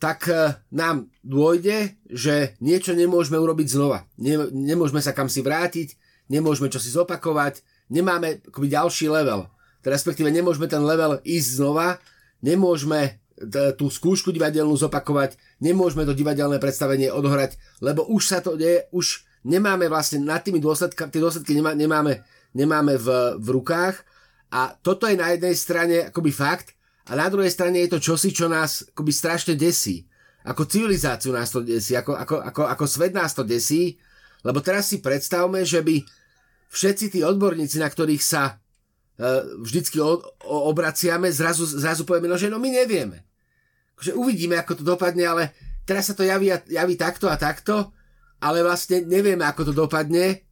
[0.00, 4.08] tak e, nám dôjde, že niečo nemôžeme urobiť znova.
[4.52, 5.96] nemôžeme sa kam si vrátiť,
[6.32, 7.60] nemôžeme čo si zopakovať,
[7.92, 9.48] nemáme akoby ďalší level.
[9.84, 12.00] Respektíve nemôžeme ten level ísť znova,
[12.40, 13.20] nemôžeme
[13.76, 19.24] tú skúšku divadelnú zopakovať, nemôžeme to divadelné predstavenie odohrať, lebo už sa to deje, už
[19.48, 22.20] nemáme vlastne nad tými dôsledkami, tie dôsledky nemá, nemáme,
[22.56, 24.02] nemáme v, v rukách
[24.50, 26.74] a toto je na jednej strane akoby fakt
[27.06, 30.06] a na druhej strane je to čosi, čo nás akoby strašne desí.
[30.46, 34.00] Ako civilizáciu nás to desí, ako, ako, ako, ako svet nás to desí,
[34.40, 36.00] lebo teraz si predstavme, že by
[36.72, 38.52] všetci tí odborníci, na ktorých sa e,
[39.60, 43.26] vždycky o, o, obraciame, zrazu, zrazu povieme, no že no my nevieme.
[44.00, 45.42] Že uvidíme, ako to dopadne, ale
[45.84, 47.92] teraz sa to javí, javí takto a takto
[48.40, 50.48] ale vlastne nevieme, ako to dopadne.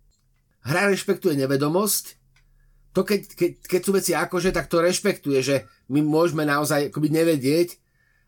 [0.68, 2.20] Hra rešpektuje nevedomosť.
[2.92, 5.56] To keď, keď, keď sú veci akože, tak to rešpektuje, že
[5.88, 7.80] my môžeme naozaj akoby nevedieť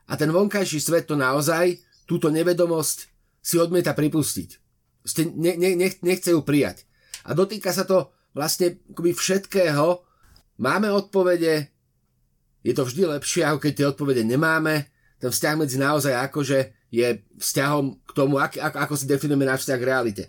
[0.09, 1.76] a ten vonkajší svet to naozaj,
[2.09, 2.98] túto nevedomosť
[3.44, 4.50] si odmieta pripustiť.
[5.37, 6.85] Ne, ne, nechce ju prijať.
[7.24, 10.05] A dotýka sa to vlastne akoby všetkého.
[10.61, 11.72] Máme odpovede,
[12.61, 14.88] je to vždy lepšie, ako keď tie odpovede nemáme.
[15.20, 19.79] Ten vzťah medzi naozaj akože je vzťahom k tomu, ak, ako si definujeme náš vzťah
[19.81, 20.24] k realite.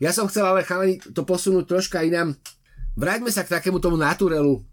[0.00, 2.32] Ja som chcel ale chalani to posunúť troška inám.
[2.96, 4.64] Vráťme sa k takému tomu naturelu.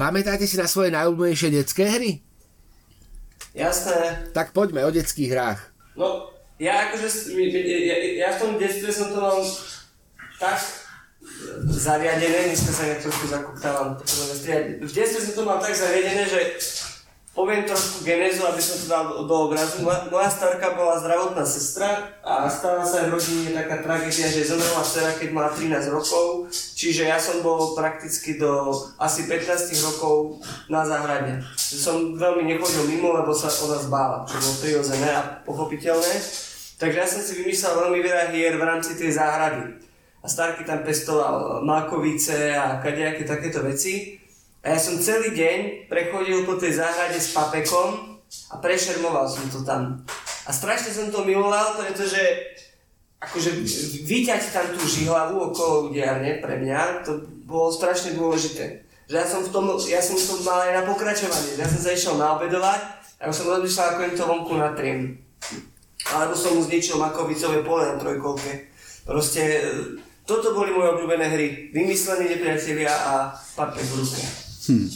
[0.00, 2.24] Pamätáte si na svoje najobľúbenejšie detské hry?
[3.52, 4.32] Jasné.
[4.32, 5.60] Tak poďme o detských hrách.
[5.92, 9.44] No, ja akože, ja, ja v tom detstve som to mal
[10.40, 10.56] tak
[11.68, 14.00] zariadené, dneska sa ja trošku zakúptávam.
[14.80, 16.40] V detstve som to mal tak zariadené, že
[17.32, 19.80] Poviem trošku genézu, aby som to dal do obrazu.
[19.80, 25.16] Moja, starka bola zdravotná sestra a stala sa v rodine taká tragédia, že zomrela dcera,
[25.16, 26.52] keď mala 13 rokov.
[26.52, 29.48] Čiže ja som bol prakticky do asi 15
[29.80, 31.40] rokov na záhrade.
[31.56, 36.12] Som veľmi nechodil mimo, lebo sa o nás bála, čo bolo prirodzené a pochopiteľné.
[36.76, 39.80] Takže ja som si vymyslel veľmi veľa hier v rámci tej záhrady.
[40.20, 44.21] A Starky tam pestoval makovice a kadejaké takéto veci.
[44.62, 48.22] A ja som celý deň prechodil po tej záhrade s papekom
[48.54, 50.06] a prešermoval som to tam.
[50.46, 52.22] A strašne som to miloval, pretože
[53.18, 53.66] akože
[54.06, 58.86] vyťať tam tú žihlavu okolo udiarne pre mňa, to bolo strašne dôležité.
[59.10, 61.58] Že ja som v tom, ja som v tom mal aj na pokračovanie.
[61.58, 62.80] Ja som sa išiel naobedovať
[63.18, 65.00] a už som rozmýšľal, ako im to vonku natriem.
[66.06, 68.70] Alebo som mu zničil makovicové pole na trojkolke.
[69.02, 69.42] Proste
[70.22, 71.74] toto boli moje obľúbené hry.
[71.74, 74.51] Vymyslení nepriatelia a papek v ruke.
[74.68, 74.88] Hm.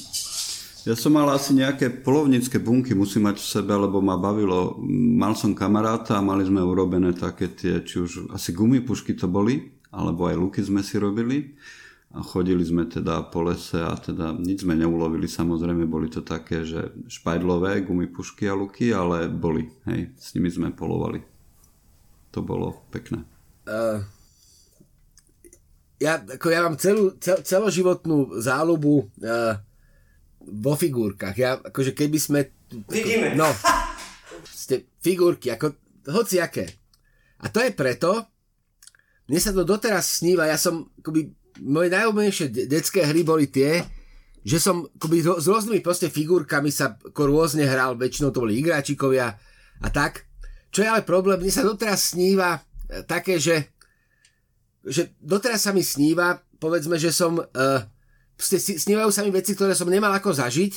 [0.86, 4.78] Ja som mal asi nejaké polovnícke bunky, musím mať v sebe, lebo ma bavilo.
[5.18, 9.74] Mal som kamaráta a mali sme urobené také tie, či už asi gumipušky to boli,
[9.90, 11.58] alebo aj luky sme si robili.
[12.14, 16.62] A chodili sme teda po lese a teda nič sme neulovili, samozrejme boli to také,
[16.62, 21.18] že špajdlové gumipušky a luky, ale boli, hej, s nimi sme polovali.
[22.30, 23.26] To bolo pekné.
[23.66, 24.06] Uh,
[25.96, 29.56] ja, ako ja mám celú, cel, celoživotnú záľubu uh,
[30.44, 31.36] vo figurkách.
[31.36, 32.40] Ja, akože keby sme...
[32.88, 33.32] Vidíme.
[33.32, 33.48] No,
[34.66, 35.76] ste figurky, ako
[36.12, 36.68] hociaké.
[37.40, 38.28] A to je preto,
[39.26, 43.82] mne sa to doteraz sníva, ja som, akoby, moje najobľúbenejšie de- detské hry boli tie,
[44.46, 49.34] že som akoby, s rôznymi proste figurkami sa ako rôzne hral, väčšinou to boli igráčikovia
[49.82, 50.30] a tak.
[50.70, 53.75] Čo je ale problém, mne sa doteraz sníva e, také, že
[54.86, 57.80] že doteraz sa mi sníva, povedzme, že som, uh,
[58.38, 60.72] snívajú sa mi veci, ktoré som nemal ako zažiť.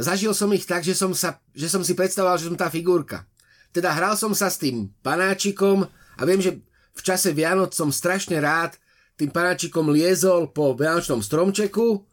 [0.00, 3.28] Zažil som ich tak, že som, sa, že som si predstavoval, že som tá figurka.
[3.76, 5.84] Teda hral som sa s tým panáčikom
[6.16, 8.76] a viem, že v čase Vianoc som strašne rád
[9.20, 12.04] tým panáčikom liezol po vianočnom stromčeku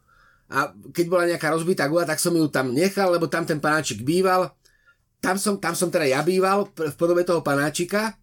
[0.51, 4.03] a keď bola nejaká rozbitá gula, tak som ju tam nechal, lebo tam ten panáčik
[4.03, 4.51] býval.
[5.19, 8.15] Tam som, tam som teda ja býval v podobe toho panáčika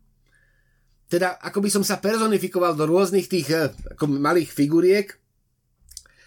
[1.07, 5.14] teda ako by som sa personifikoval do rôznych tých eh, ako malých figuriek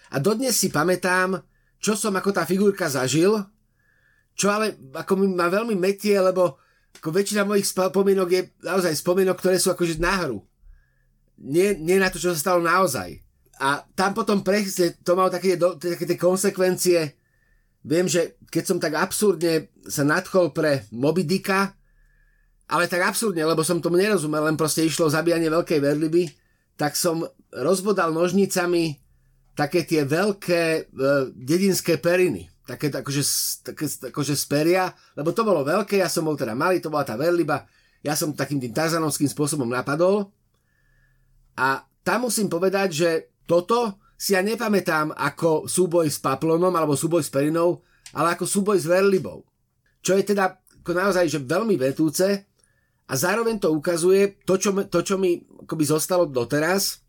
[0.09, 1.37] a dodnes si pamätám,
[1.77, 3.37] čo som ako tá figurka zažil,
[4.33, 6.57] čo ale ako ma veľmi metie, lebo
[6.97, 10.41] ako väčšina mojich spomienok je naozaj spomienok, ktoré sú akože na hru.
[11.39, 13.19] Nie, nie na to, čo sa stalo naozaj.
[13.59, 16.99] A tam potom presne to malo také, také tie konsekvencie.
[17.83, 21.78] Viem, že keď som tak absurdne sa nadchol pre Moby Dicka,
[22.69, 26.29] ale tak absurdne, lebo som tomu nerozumel, len proste išlo zabíjanie veľkej verliby,
[26.77, 29.01] tak som rozbodal nožnicami
[29.57, 30.81] také tie veľké e,
[31.33, 32.45] dedinské periny.
[32.69, 33.23] Také akože,
[33.65, 37.17] také, akože speria, lebo to bolo veľké, ja som bol teda malý, to bola tá
[37.17, 37.65] verliba,
[38.05, 40.29] ja som takým tým tarzanovským spôsobom napadol.
[41.57, 43.09] A tam musím povedať, že
[43.49, 47.81] toto si ja nepamätám ako súboj s paplonom alebo súboj s perinou,
[48.13, 49.41] ale ako súboj s verlibou.
[50.05, 52.48] Čo je teda ako naozaj že veľmi vetúce
[53.09, 57.01] a zároveň to ukazuje to, čo, to, čo mi akoby zostalo doteraz,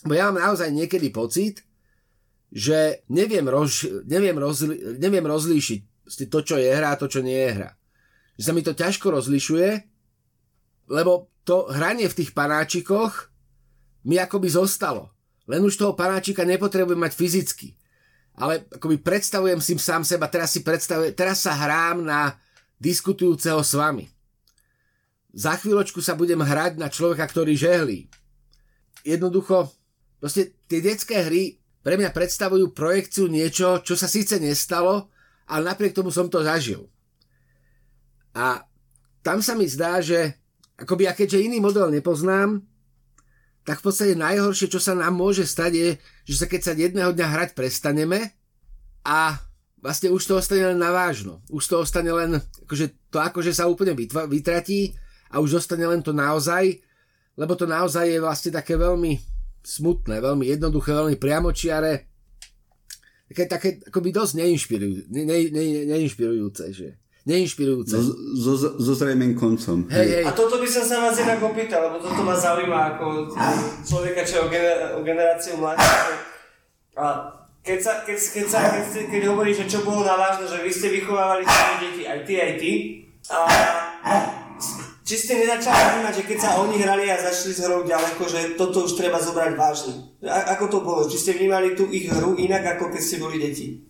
[0.00, 1.60] bo ja mám naozaj niekedy pocit,
[2.48, 5.80] že neviem, roz, neviem, rozli, neviem rozlíšiť
[6.32, 7.70] to, čo je hra a to, čo nie je hra.
[8.40, 9.68] Že sa mi to ťažko rozlišuje,
[10.88, 13.28] lebo to hranie v tých panáčikoch
[14.08, 15.12] mi akoby zostalo.
[15.44, 17.76] Len už toho panáčika nepotrebujem mať fyzicky.
[18.34, 22.34] Ale akoby predstavujem si sám seba, teraz si predstavujem, teraz sa hrám na
[22.80, 24.13] diskutujúceho s vami.
[25.34, 28.06] Za chvíľočku sa budem hrať na človeka, ktorý žehlí.
[29.02, 29.66] Jednoducho,
[30.22, 35.10] proste tie detské hry pre mňa predstavujú projekciu niečo, čo sa síce nestalo,
[35.50, 36.88] ale napriek tomu som to zažil.
[38.32, 38.64] A
[39.20, 40.38] tam sa mi zdá, že
[40.78, 42.62] akoby ja keďže iný model nepoznám,
[43.64, 45.88] tak v podstate najhoršie, čo sa nám môže stať je,
[46.30, 48.32] že sa keď sa jedného dňa hrať prestaneme
[49.04, 49.40] a
[49.80, 51.40] vlastne už to ostane len na vážno.
[51.48, 53.96] Už to ostane len, akože to akože sa úplne
[54.28, 54.96] vytratí
[55.34, 56.78] a už zostane len to naozaj,
[57.34, 59.18] lebo to naozaj je vlastne také veľmi
[59.66, 62.06] smutné, veľmi jednoduché, veľmi priamočiare,
[63.26, 66.88] také, také akoby dosť neinšpirujú, ne, ne, ne, neinšpirujúce, že
[67.24, 67.96] neinšpirujúce.
[68.36, 69.88] So, so, so zrejmým koncom.
[69.88, 70.24] Hej, hej.
[70.28, 73.32] A toto by som sa vás inak opýtal, lebo toto ma zaujíma ako
[73.80, 76.14] človeka, čo je o, gener- o generáciu mladšie.
[77.00, 77.32] A
[77.64, 80.70] keď, sa, keď, keď, sa, keď, keď hovoríš, že čo bolo na vážne, že vy
[80.70, 82.72] ste vychovávali svoje deti, aj ty, aj ty,
[83.32, 83.38] a
[85.04, 88.56] či ste nezačali vnímať, že keď sa oni hrali a zašli s hrou ďaleko, že
[88.56, 89.94] toto už treba zobrať vážne?
[90.24, 91.04] A, ako to bolo?
[91.04, 93.84] Či ste vnímali tú ich hru inak, ako keď ste boli deti?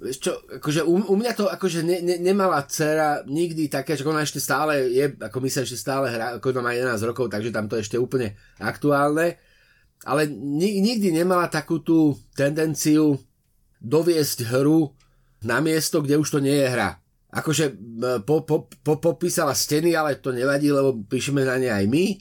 [0.00, 4.08] Vieš čo, akože u, u mňa to akože ne, ne, nemala dcera nikdy také, že
[4.08, 7.52] ona ešte stále je, ako myslím, že stále hrá, ako ona má 11 rokov, takže
[7.52, 9.36] tam to ešte úplne aktuálne,
[10.08, 13.20] ale ni, nikdy nemala takú tú tendenciu
[13.78, 14.90] doviesť hru
[15.44, 17.01] na miesto, kde už to nie je hra
[17.32, 17.64] akože
[18.28, 22.20] po, po, po, popísala steny, ale to nevadí, lebo píšeme na ne aj my.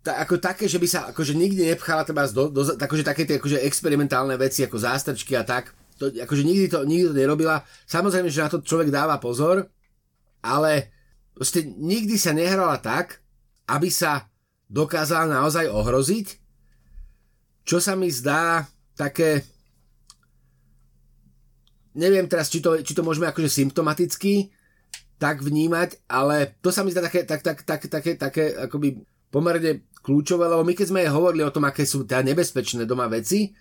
[0.00, 3.36] Ta, ako také, že by sa akože nikdy nepchala teda do, do, akože také tie
[3.42, 5.74] akože experimentálne veci ako zástrčky a tak.
[5.98, 7.60] To, akože nikdy to, nikdy to nerobila.
[7.84, 9.68] Samozrejme, že na to človek dáva pozor,
[10.40, 10.94] ale
[11.36, 13.20] proste nikdy sa nehrala tak,
[13.68, 14.30] aby sa
[14.70, 16.26] dokázala naozaj ohroziť,
[17.66, 18.64] čo sa mi zdá
[18.94, 19.42] také
[21.94, 24.50] neviem teraz, či to, či to môžeme akože symptomaticky
[25.20, 29.84] tak vnímať, ale to sa mi zdá také, tak, tak, tak, také, také akoby pomerne
[30.00, 33.52] kľúčové, lebo my keď sme hovorili o tom, aké sú teda nebezpečné doma veci,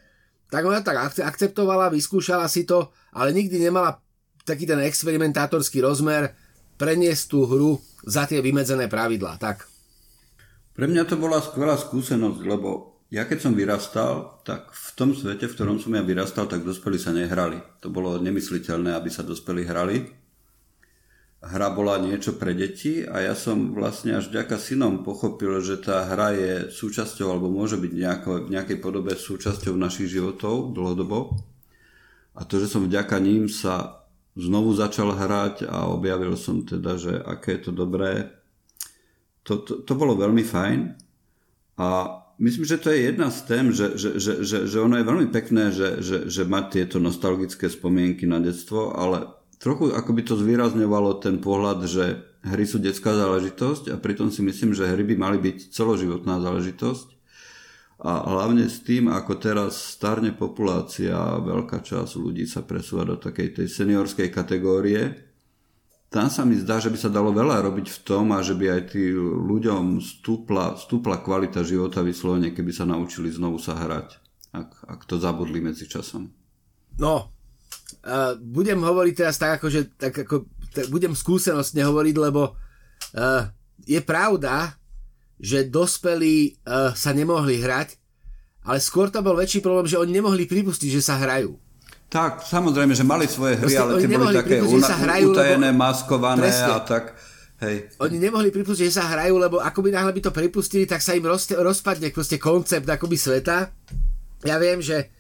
[0.49, 4.01] tak ona tak akceptovala, vyskúšala si to, ale nikdy nemala
[4.47, 6.33] taký ten experimentátorský rozmer
[6.79, 9.37] preniesť tú hru za tie vymedzené pravidlá.
[9.37, 9.67] Tak.
[10.73, 15.49] Pre mňa to bola skvelá skúsenosť, lebo ja keď som vyrastal, tak v tom svete,
[15.49, 17.57] v ktorom som ja vyrastal, tak dospelí sa nehrali.
[17.81, 20.05] To bolo nemysliteľné, aby sa dospelí hrali.
[21.41, 26.05] Hra bola niečo pre deti a ja som vlastne až vďaka synom pochopil, že tá
[26.05, 31.33] hra je súčasťou, alebo môže byť nejako, v nejakej podobe súčasťou našich životov dlhodobo.
[32.37, 34.05] A to, že som vďaka ním sa
[34.37, 38.35] znovu začal hrať a objavil som teda, že aké je to dobré,
[39.49, 40.79] to, to, to bolo veľmi fajn.
[41.79, 41.89] A
[42.39, 45.27] Myslím, že to je jedna z tém, že, že, že, že, že ono je veľmi
[45.27, 49.27] pekné, že, že, že mať tieto nostalgické spomienky na detstvo, ale
[49.59, 54.39] trochu ako by to zvýrazňovalo ten pohľad, že hry sú detská záležitosť a pritom si
[54.39, 57.19] myslím, že hry by mali byť celoživotná záležitosť.
[57.99, 63.59] A hlavne s tým, ako teraz starne populácia, veľká časť ľudí sa presúva do takej
[63.59, 65.28] tej seniorskej kategórie,
[66.09, 68.65] tam sa mi zdá, že by sa dalo veľa robiť v tom a že by
[68.65, 74.17] aj tí ľuďom stúpla, stúpla kvalita života vyslovene, keby sa naučili znovu sa hrať,
[74.49, 76.33] ak, ak to zabudli medzi časom.
[76.97, 77.29] No,
[78.09, 83.45] uh, budem hovoriť teraz tak, ako, že, tak ako, tak budem skúsenostne hovoriť, lebo uh,
[83.85, 84.73] je pravda,
[85.37, 88.01] že dospelí uh, sa nemohli hrať,
[88.65, 91.68] ale skôr to bol väčší problém, že oni nemohli pripustiť, že sa hrajú.
[92.09, 95.69] Tak, samozrejme, že mali svoje hry, Proste ale tie boli také una- sa hrajú, utajené,
[95.69, 95.77] lebo...
[95.77, 96.73] maskované presne.
[96.73, 97.03] a tak.
[97.61, 97.75] Hej.
[98.01, 101.13] Oni nemohli pripustiť, že sa hrajú, lebo ako by náhle by to pripustili, tak sa
[101.13, 103.69] im roz, rozpadne proste koncept akoby sveta.
[104.41, 105.11] Ja viem, že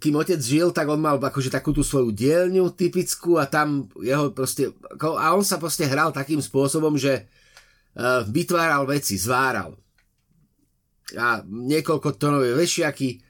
[0.00, 4.32] kým otec žil, tak on mal akože takú tú svoju dielňu typickú a tam jeho
[4.32, 9.76] proste, a on sa proste hral takým spôsobom, že uh, vytváral veci, zváral.
[11.14, 13.29] A niekoľko tonové vešiaky,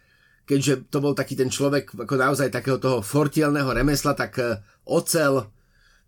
[0.50, 5.46] keďže to bol taký ten človek ako naozaj takého toho fortielného remesla, tak uh, ocel,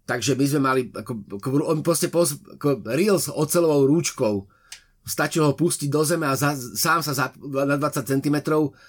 [0.03, 4.43] takže my sme mali, ako, ako, on proste pos, ako reel s ocelovou rúčkou,
[5.07, 8.37] stačilo ho pustiť do zeme a za, sám sa za, na 20 cm.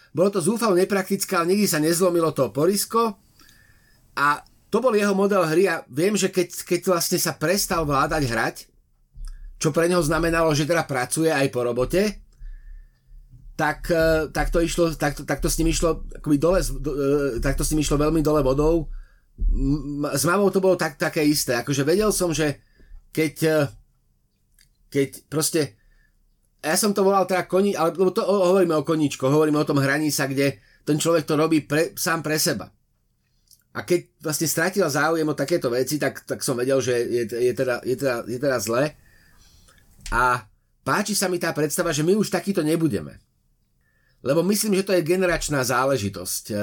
[0.09, 3.21] Bolo to zúfalo nepraktické, ale nikdy sa nezlomilo to porisko.
[4.17, 4.41] A
[4.73, 8.55] to bol jeho model hry a viem, že keď, keď vlastne sa prestal vládať hrať,
[9.61, 12.22] čo pre neho znamenalo, že teda pracuje aj po robote,
[13.53, 17.53] tak, e, tak, to, išlo, tak, tak to s ním išlo akoby dole, e, tak
[17.53, 18.89] to s ním išlo veľmi dole vodou.
[20.13, 21.57] S mamou to bolo tak, také isté.
[21.57, 22.61] Akože vedel som, že
[23.13, 23.57] keď, e,
[24.89, 25.77] keď proste
[26.63, 30.09] ja som to volal teda koni, ale to hovoríme o koníčko, hovoríme o tom hraní
[30.09, 32.71] sa, kde ten človek to robí pre, sám pre seba.
[33.73, 37.53] A keď vlastne stratil záujem o takéto veci, tak, tak som vedel, že je, je,
[37.57, 38.83] teda, je, teda, je teda zle.
[40.13, 40.45] A
[40.85, 43.17] páči sa mi tá predstava, že my už takýto nebudeme.
[44.24, 46.43] Lebo myslím, že to je generačná záležitosť.
[46.49, 46.55] E,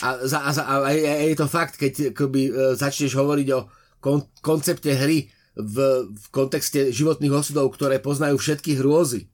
[0.00, 3.60] a, a, a, a je to fakt, keď akoby, e, začneš hovoriť o
[4.04, 5.76] kon, koncepte hry v,
[6.08, 9.32] v kontexte životných osudov, ktoré poznajú všetky hrôzy,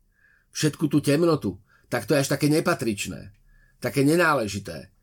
[0.54, 1.58] všetku tú temnotu,
[1.90, 3.34] tak to je až také nepatričné,
[3.82, 4.94] také nenáležité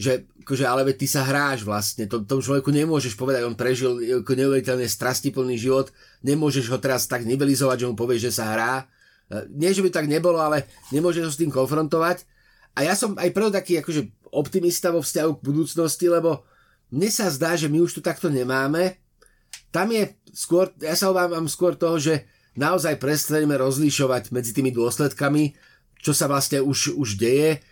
[0.00, 4.00] že akože, ale veď ty sa hráš vlastne, to, tomu človeku nemôžeš povedať, on prežil
[4.24, 5.92] ako neuveriteľne strastiplný život,
[6.24, 8.88] nemôžeš ho teraz tak nivelizovať, že mu povieš, že sa hrá.
[9.30, 12.26] E, nie, že by tak nebolo, ale nemôžeš ho s tým konfrontovať.
[12.74, 16.42] A ja som aj preto taký akože optimista vo vzťahu k budúcnosti, lebo
[16.90, 18.98] mne sa zdá, že my už tu takto nemáme.
[19.70, 22.26] Tam je skôr, ja sa obávam skôr toho, že
[22.58, 25.54] naozaj prestaneme rozlišovať medzi tými dôsledkami,
[26.02, 27.62] čo sa vlastne už, už deje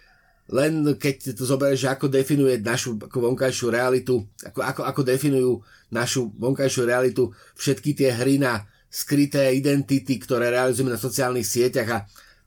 [0.49, 5.53] len keď to zoberieš, ako definuje našu ako vonkajšiu realitu, ako, ako, ako definujú
[5.93, 11.99] našu vonkajšiu realitu všetky tie hry na skryté identity, ktoré realizujeme na sociálnych sieťach a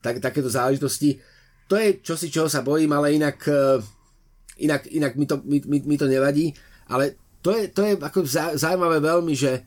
[0.02, 1.22] tak, takéto záležitosti.
[1.70, 3.80] To je čosi, čoho sa bojím, ale inak, eh,
[4.66, 6.52] inak, inak mi, to, mi, mi, mi to nevadí.
[6.90, 8.20] Ale to je, to je ako
[8.58, 9.64] zaujímavé veľmi, že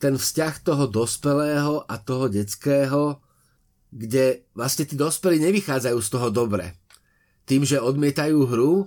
[0.00, 3.20] ten vzťah toho dospelého a toho detského,
[3.92, 6.80] kde vlastne tí dospelí nevychádzajú z toho dobre
[7.50, 8.86] tým, že odmietajú hru,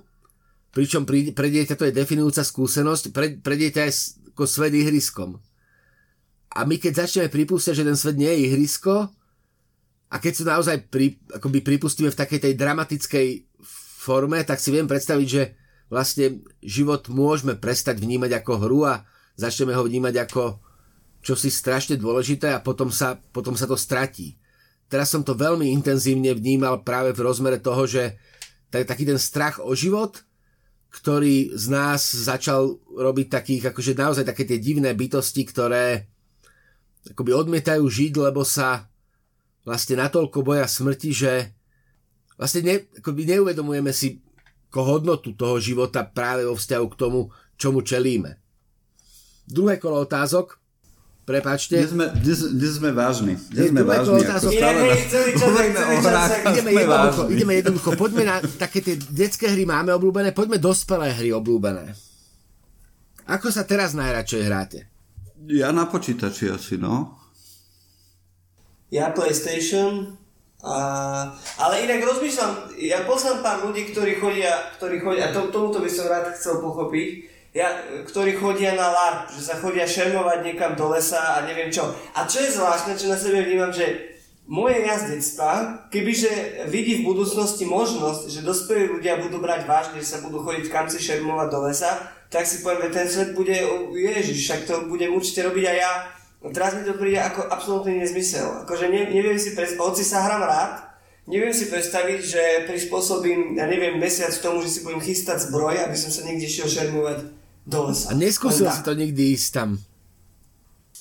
[0.72, 3.93] pričom pre dieťa to je definujúca skúsenosť, pre, pre dieťa je
[4.32, 5.43] ako svet ihriskom.
[6.54, 9.10] A my keď začneme pripúšťať, že ten svet nie je ihrisko,
[10.14, 13.28] a keď sa naozaj pri, akoby pripustíme v takej tej dramatickej
[13.97, 15.58] forme, tak si viem predstaviť, že
[15.89, 19.01] vlastne život môžeme prestať vnímať ako hru a
[19.34, 20.62] začneme ho vnímať ako
[21.26, 24.38] čosi strašne dôležité a potom sa, potom sa to stratí.
[24.86, 28.14] Teraz som to veľmi intenzívne vnímal práve v rozmere toho, že
[28.70, 30.22] tak, taký ten strach o život,
[30.93, 36.12] ktorý z nás začal robiť takých, akože naozaj také tie divné bytosti, ktoré
[37.12, 38.88] akoby odmietajú žiť, lebo sa
[39.68, 41.51] vlastne natoľko boja smrti, že
[42.39, 44.24] vlastne ne, akoby neuvedomujeme si
[44.74, 47.30] hodnotu toho života práve vo vzťahu k tomu,
[47.62, 48.41] čomu čelíme.
[49.45, 50.58] Druhé kolo otázok.
[51.24, 51.80] Prepačte.
[51.80, 53.39] Dnes sme, dnes, dnes sme vážni.
[53.47, 54.28] Dnes sme vážni.
[54.28, 54.99] Ako stále nás...
[55.39, 56.32] Hovoríme o hrách.
[56.51, 57.89] Ideme jednoducho, ideme jednoducho.
[57.95, 61.95] Poďme na také tie detské hry máme obľúbené, poďme dospelé hry obľúbené.
[63.24, 64.80] Ako sa teraz najradšej hráte?
[65.49, 67.19] Ja na počítači asi, no.
[68.93, 70.15] Ja PlayStation,
[70.63, 70.77] a,
[71.59, 75.89] ale inak rozmýšľam, ja poznám pár ľudí, ktorí chodia, ktorí chodia, a to, tomuto by
[75.91, 77.07] som rád chcel pochopiť,
[77.51, 81.91] ja, ktorí chodia na LARP, že sa chodia šermovať niekam do lesa a neviem čo.
[82.15, 84.13] A čo je zvláštne, čo na sebe vnímam, že
[84.47, 90.23] moje jazdectva, kebyže vidí v budúcnosti možnosť, že dospelí ľudia budú brať vážne, že sa
[90.23, 91.91] budú chodiť kam si šermovať do lesa,
[92.34, 93.53] tak si poviem, ten svet bude,
[93.93, 95.93] ježiš, však to budem určite robiť aj ja.
[96.41, 98.65] No teraz mi to príde ako absolútny nezmysel.
[98.65, 100.71] Akože ne, neviem si predstaviť, hoci sa hrám rád,
[101.29, 105.93] neviem si predstaviť, že prispôsobím, ja neviem, mesiac tomu, že si budem chystať zbroj, aby
[105.93, 107.17] som sa niekde šiel šermovať
[107.69, 108.11] do lesa.
[108.11, 109.69] A neskúsil si to nikdy ísť tam?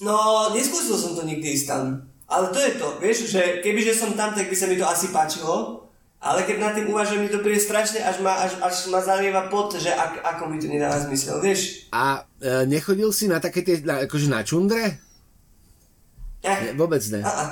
[0.05, 1.85] No, neskúsil som to nikdy ísť tam.
[2.29, 5.11] Ale to je to, vieš, že kebyže som tam, tak by sa mi to asi
[5.13, 5.89] páčilo,
[6.23, 9.51] ale keď nad tým uvažujem, mi to príde strašne, až ma, až, až ma zalieva
[9.51, 11.91] pot, že ak, ako mi to nedáva zmysel, vieš.
[11.91, 15.03] A e, nechodil si na také tie, na, akože na čundre?
[16.47, 16.63] Ja.
[16.63, 17.27] Ne, vôbec ne.
[17.27, 17.45] A, a,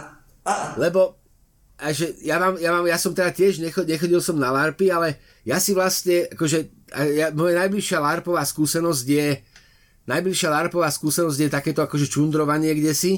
[0.47, 0.55] a.
[0.79, 1.19] Lebo
[1.81, 4.93] a že ja, mám, ja, mám, ja som teda tiež nechodil, nechodil som na LARPy,
[4.93, 6.59] ale ja si vlastne, akože
[7.17, 9.27] ja, moja najbližšia LARPová skúsenosť je
[10.05, 13.13] najbližšia LARPová skúsenosť je takéto akože čundrovanie kde si,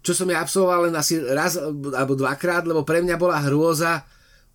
[0.00, 1.60] čo som ja absolvoval len asi raz
[1.94, 4.08] alebo dvakrát, lebo pre mňa bola hrôza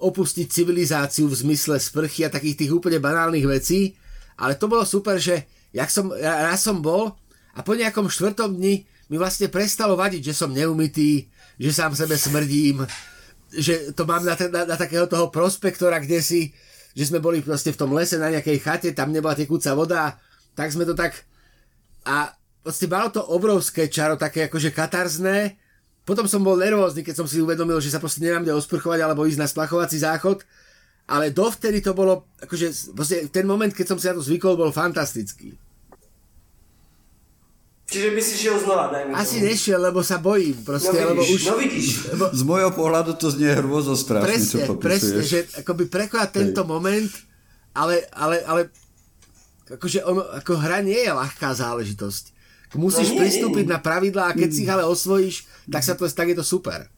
[0.04, 3.96] opustiť civilizáciu v zmysle sprchy a takých tých úplne banálnych vecí,
[4.36, 7.16] ale to bolo super, že jak som, ja, raz som bol
[7.56, 12.18] a po nejakom štvrtom dni mi vlastne prestalo vadiť, že som neumytý, že sám sebe
[12.20, 12.84] smrdím,
[13.54, 16.52] že to mám na, na, na takého toho prospektora, kde si,
[16.98, 20.18] že sme boli proste v tom lese na nejakej chate, tam nebola tekúca voda,
[20.58, 21.26] tak sme to tak...
[22.04, 22.34] A
[22.66, 25.56] proste malo to obrovské čaro, také akože katarzné.
[26.04, 29.24] Potom som bol nervózny, keď som si uvedomil, že sa proste nemám kde osprchovať alebo
[29.24, 30.44] ísť na splachovací záchod.
[31.08, 32.96] Ale dovtedy to bolo, akože
[33.32, 35.56] ten moment, keď som si na to zvykol, bol fantastický.
[37.94, 39.54] Čiže by si šiel znova, dajme Asi tomu.
[39.54, 40.58] nešiel, lebo sa bojím.
[40.66, 41.88] Proste, no vidíš, lebo už, no vidíš.
[42.10, 42.26] Lebo...
[42.34, 44.90] Z môjho pohľadu to znie hrôzo strašne, presne, čo popisuješ.
[44.90, 47.12] Presne, že akoby prekonať tento moment,
[47.78, 48.62] ale, ale, ale
[49.70, 52.33] akože ono, ako hra nie je ľahká záležitosť.
[52.74, 53.74] Musíš no, nie, pristúpiť nie.
[53.74, 54.56] na pravidlá a keď mm.
[54.56, 55.36] si ich ale osvojíš,
[55.70, 56.90] tak, sa to, tak je to super.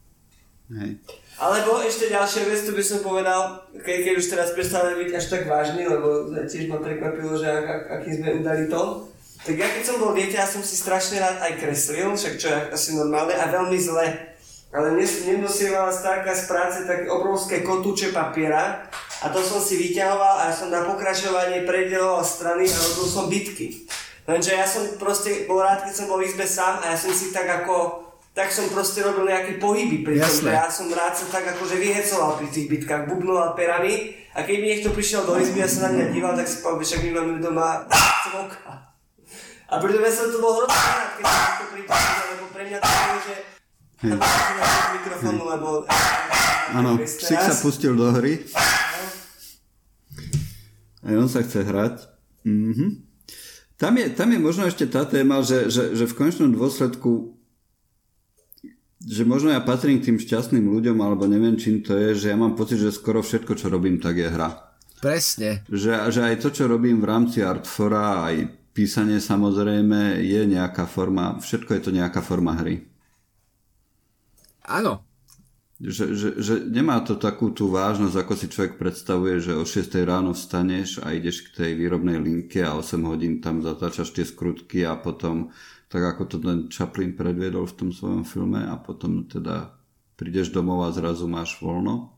[0.72, 0.98] Hej.
[1.36, 5.26] Alebo ešte ďalšia vec, tu by som povedal, keď, keď už teraz prestávame byť až
[5.28, 9.12] tak vážny, lebo tiež ma prekvapilo, že ak, ak, aký sme udali to,
[9.44, 12.48] tak ja keď som bol dieťa, ja som si strašne rád aj kreslil, však čo
[12.50, 14.32] je asi normálne a veľmi zle.
[14.72, 18.90] Ale nenosievala stárka z práce také obrovské kotúče papiera
[19.24, 23.32] a to som si vyťahoval a ja som na pokračovanie predeloval strany a robil som
[23.32, 23.88] bitky.
[24.26, 27.14] Lenže ja som proste bol rád, keď som bol v izbe sám a ja som
[27.14, 28.06] si tak ako
[28.36, 32.36] tak som proste robil nejaké pohyby pri tom, ja som rád sa tak akože vyhecoval
[32.36, 35.96] pri tých bitkách, bubnoval perami a keď mi niekto prišiel do izby a sa na
[35.96, 37.88] mňa díval, tak si povedal, však my máme doma
[38.28, 38.92] cvoka.
[39.72, 42.78] A preto ja som to bol hrozne rád, keď som to pripravil, lebo pre mňa
[42.84, 43.36] to bolo, že
[44.04, 44.20] hm.
[45.00, 45.68] mikrofónu, lebo...
[46.76, 48.44] Áno, psík sa pustil do hry.
[51.08, 52.04] A on sa chce hrať.
[52.44, 53.05] Mhm.
[53.76, 57.36] Tam je, tam je možno ešte tá téma, že, že, že v konečnom dôsledku
[59.06, 62.38] že možno ja patrím k tým šťastným ľuďom, alebo neviem čím to je, že ja
[62.40, 64.50] mám pocit, že skoro všetko, čo robím, tak je hra.
[64.98, 65.62] Presne.
[65.70, 71.38] Že, že aj to, čo robím v rámci Artfora, aj písanie samozrejme je nejaká forma,
[71.38, 72.82] všetko je to nejaká forma hry.
[74.66, 75.06] Áno.
[75.86, 80.02] Že, že, že nemá to takú tú vážnosť, ako si človek predstavuje, že o 6
[80.02, 84.82] ráno vstaneš a ideš k tej výrobnej linke a 8 hodín tam zatáčaš tie skrutky
[84.82, 85.54] a potom,
[85.86, 89.78] tak ako to ten Chaplin predviedol v tom svojom filme a potom teda
[90.18, 92.16] prídeš domov a zrazu máš voľno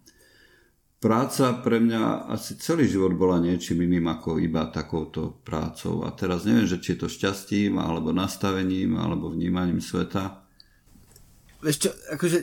[0.97, 6.03] práca pre mňa asi celý život bola niečím iným ako iba takouto prácou.
[6.03, 10.41] A teraz neviem, že či je to šťastím, alebo nastavením, alebo vnímaním sveta.
[11.61, 12.39] Vieš čo, akože,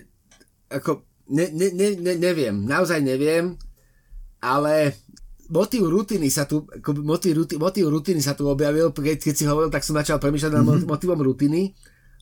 [0.70, 0.91] ako,
[1.31, 3.57] ne, ne, ne, ne, neviem, naozaj neviem,
[4.45, 4.99] ale
[5.49, 6.64] motív rutiny sa tu,
[7.05, 10.53] motív, rutiny, motív rutiny sa tu objavil, keď, keď si hovoril, tak som začal premýšľať
[10.53, 10.89] nad mm-hmm.
[10.89, 11.72] motivom rutiny,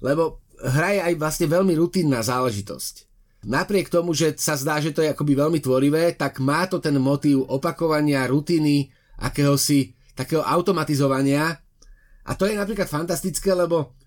[0.02, 5.02] lebo hra je aj vlastne veľmi rutinná záležitosť napriek tomu, že sa zdá, že to
[5.02, 11.58] je akoby veľmi tvorivé, tak má to ten motív opakovania, rutiny, akéhosi takého automatizovania.
[12.22, 13.98] A to je napríklad fantastické, lebo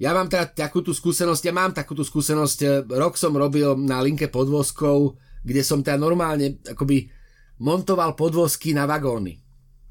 [0.00, 3.76] ja mám teda takú tú skúsenosť, ja mám takú tú skúsenosť, e, rok som robil
[3.76, 7.12] na linke podvozkov, kde som teda normálne akoby
[7.60, 9.36] montoval podvozky na vagóny.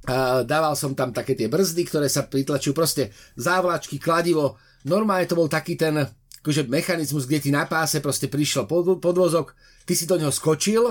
[0.09, 4.57] A dával som tam také tie brzdy, ktoré sa pritlačujú, proste závlačky, kladivo.
[4.89, 6.01] Normálne to bol taký ten
[6.41, 8.65] akože mechanizmus, kde ti na páse proste prišiel
[8.97, 9.53] podvozok,
[9.85, 10.89] ty si do neho skočil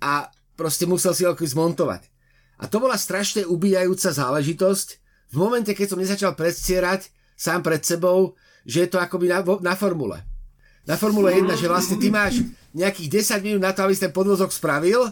[0.00, 0.12] a
[0.56, 2.08] proste musel si ho zmontovať.
[2.56, 4.88] A to bola strašne ubíjajúca záležitosť
[5.28, 8.34] v momente, keď som nezačal predstierať sám pred sebou,
[8.66, 10.18] že je to akoby na, na formule.
[10.86, 14.14] Na Formule 1, že vlastne ty máš nejakých 10 minút na to, aby si ten
[14.14, 15.10] podvozok spravil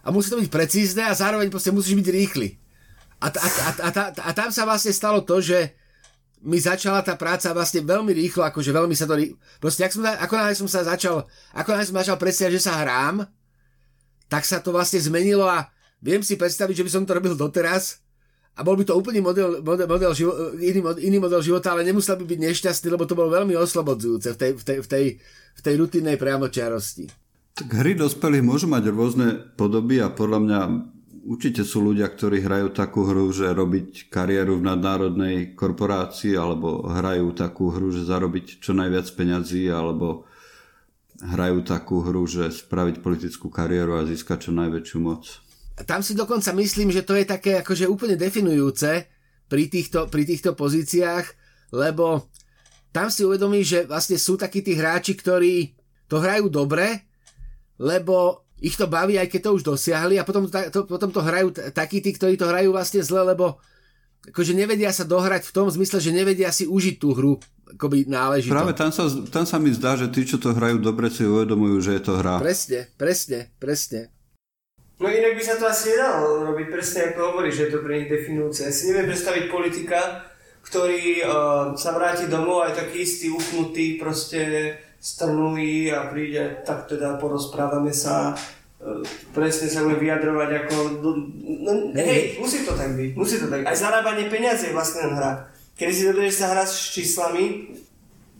[0.00, 2.56] a musí to byť precízne a zároveň proste musíš byť rýchly.
[3.20, 5.76] A, a, a, a, a, a tam sa vlastne stalo to, že
[6.40, 9.20] mi začala tá práca vlastne veľmi rýchlo, akože veľmi sa to
[9.60, 13.28] proste ak som, ako náhle som sa začal, ako som začal predstaviť, že sa hrám,
[14.32, 15.68] tak sa to vlastne zmenilo a
[16.00, 18.00] viem si predstaviť, že by som to robil doteraz
[18.56, 22.18] a bol by to úplný model, model, model živo, iný, iný model života, ale nemusel
[22.18, 25.04] by byť nešťastný, lebo to bolo veľmi oslobodzujúce v tej, v tej, v tej,
[25.56, 27.08] v tej rutinnej priamočiarosti.
[27.56, 30.60] Tak hry dospelých môžu mať rôzne podoby a podľa mňa
[31.24, 37.32] určite sú ľudia, ktorí hrajú takú hru, že robiť kariéru v nadnárodnej korporácii alebo hrajú
[37.36, 40.24] takú hru, že zarobiť čo najviac peňazí alebo
[41.20, 45.28] hrajú takú hru, že spraviť politickú kariéru a získať čo najväčšiu moc.
[45.86, 49.06] Tam si dokonca myslím, že to je také akože úplne definujúce
[49.50, 51.26] pri týchto, pri týchto pozíciách,
[51.74, 52.30] lebo
[52.90, 55.74] tam si uvedomí, že vlastne sú takí tí hráči, ktorí
[56.10, 57.06] to hrajú dobre,
[57.78, 61.54] lebo ich to baví, aj keď to už dosiahli a potom to, potom to hrajú
[61.72, 63.56] takí tí, ktorí to hrajú vlastne zle, lebo
[64.28, 67.40] akože nevedia sa dohrať v tom zmysle, že nevedia si užiť tú hru
[67.72, 68.52] akoby náležito.
[68.52, 71.76] Práve tam sa, tam sa mi zdá, že tí, čo to hrajú dobre, si uvedomujú,
[71.80, 72.42] že je to hra.
[72.42, 74.12] Presne, presne, presne.
[75.00, 78.04] No inak by sa to asi nedalo robiť presne ako hovoríš, že je to pre
[78.04, 78.68] nich definujúce.
[78.68, 80.28] Ja si neviem predstaviť politika,
[80.60, 87.16] ktorý uh, sa vráti domov aj taký istý, uchnutý, proste strnulý a príde, tak teda
[87.16, 88.36] porozprávame sa,
[88.76, 89.00] e,
[89.32, 90.74] presne sa bude vyjadrovať ako...
[91.64, 93.68] No, hej, musí to tak byť, musí to tak byť.
[93.72, 95.48] Aj zarábanie peniazy je vlastne len hra.
[95.80, 97.72] Kedy si dobre, sa hrá s číslami,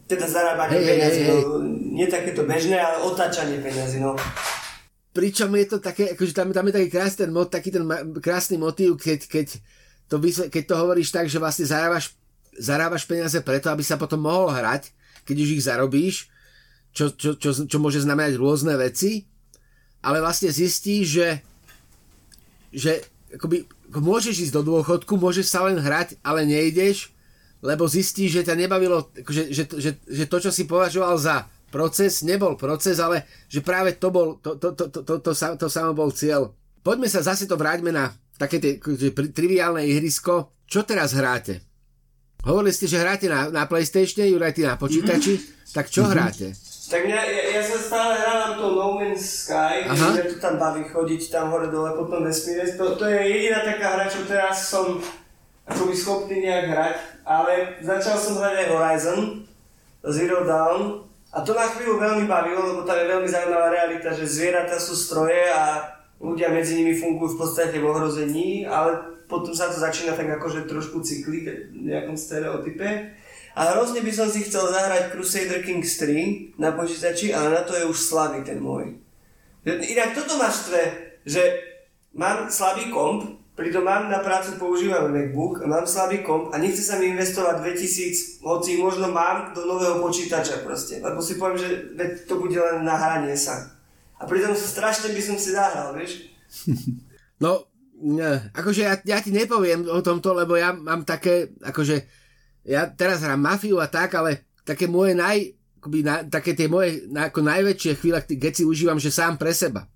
[0.04, 1.40] teda zarábanie hey, peniazy, hey, hey.
[1.40, 1.64] No,
[1.96, 4.12] nie takéto bežné, ale otáčanie peniazy, no.
[5.10, 7.84] Pričom je to také, akože tam, tam je taký krásny, taký ten
[8.22, 9.46] krásny motív, keď, keď,
[10.06, 12.14] to, keď to hovoríš tak, že vlastne zarábaš
[12.60, 14.90] zarábaš peniaze preto, aby sa potom mohol hrať,
[15.24, 16.28] keď už ich zarobíš,
[16.90, 19.24] čo, čo, čo, čo môže znamenať rôzne veci,
[20.04, 21.28] ale vlastne zistíš, že,
[22.74, 22.92] že
[23.32, 27.14] akoby, môžeš ísť do dôchodku, môžeš sa len hrať, ale nejdeš,
[27.60, 32.26] lebo zistíš, že ťa nebavilo, že, že, že, že to, čo si považoval za proces,
[32.26, 35.68] nebol proces, ale že práve to bol, to, to, to, to, to, to, to, to
[35.70, 36.52] samo bol cieľ.
[36.82, 38.80] Poďme sa zase to vráťme na také tie
[39.30, 40.52] triviálne ihrisko.
[40.66, 41.60] Čo teraz hráte?
[42.40, 45.36] Hovorili ste, že hráte na, na Playstation, Juraj, ty na počítači.
[45.36, 45.72] Mm-hmm.
[45.76, 46.14] Tak čo mm-hmm.
[46.16, 46.46] hráte?
[46.90, 50.88] Tak ja, ja, ja sa stále hrávam to No Man's Sky, že to tam baví
[50.90, 52.66] chodiť tam hore dole po tom vesmíre.
[52.74, 54.98] To, to je jediná taká hra, čo teraz som
[55.70, 59.20] akoby schopný nejak hrať, ale začal som hrať aj Horizon,
[60.02, 64.26] Zero Dawn a to na chvíľu veľmi bavilo, lebo tam je veľmi zaujímavá realita, že
[64.26, 69.70] zvieratá sú stroje a ľudia medzi nimi fungujú v podstate v ohrození, ale potom sa
[69.70, 73.14] to začína tak akože trošku cykliť v nejakom stereotype.
[73.54, 77.74] A hrozne by som si chcel zahrať Crusader Kings 3 na počítači, ale na to
[77.78, 78.98] je už slabý ten môj.
[79.66, 80.82] Inak toto ma štve,
[81.26, 81.42] že
[82.14, 86.96] mám slabý komp, pritom mám na prácu používam MacBook, mám slabý komp a nechce sa
[86.96, 91.04] mi investovať 2000, hoci možno mám do nového počítača proste.
[91.04, 91.68] Lebo si poviem, že
[92.24, 93.68] to bude len na hranie sa.
[94.16, 96.24] A pritom strašne by som si zahral, vieš?
[97.40, 97.64] No,
[97.96, 102.04] ne, akože ja, ja ti nepoviem o tomto, lebo ja mám také, akože
[102.68, 107.08] ja teraz hrám mafiu a tak, ale také moje naj, akoby na, také tie moje
[107.08, 109.88] na, ako najväčšie chvíle, keď si užívam, že sám pre seba.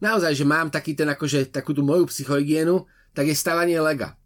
[0.00, 4.16] Naozaj, že mám taký ten, akože, takú tú moju psychohygienu, tak je stavanie lega.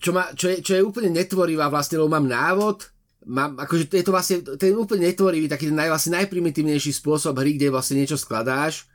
[0.00, 2.88] Čo, ma, čo, je, čo je úplne netvorivá vlastne, lebo mám návod,
[3.28, 7.54] mám, akože je to vlastne, je úplne netvorivý, taký ten naj, vlastne najprimitívnejší spôsob hry,
[7.60, 8.88] kde vlastne niečo skladáš.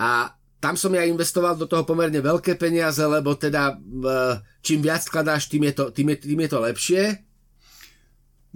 [0.00, 3.76] A tam som ja investoval do toho pomerne veľké peniaze, lebo teda
[4.64, 7.02] čím viac skladáš, tým je to, tým je, tým je to lepšie.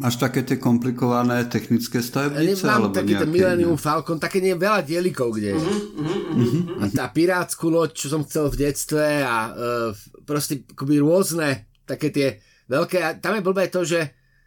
[0.00, 2.64] Máš také tie komplikované technické stavebnice?
[2.64, 3.84] Ja, mám taký ten Millennium ne?
[3.84, 5.60] Falcon, také nie veľa dielikov, kde je.
[5.60, 6.80] Uh-huh, uh-huh.
[6.80, 9.92] A tá pirátsku loď, čo som chcel v detstve a uh,
[10.24, 12.40] proste akoby rôzne také tie
[12.72, 12.96] veľké.
[13.04, 14.00] A tam je blbé to, že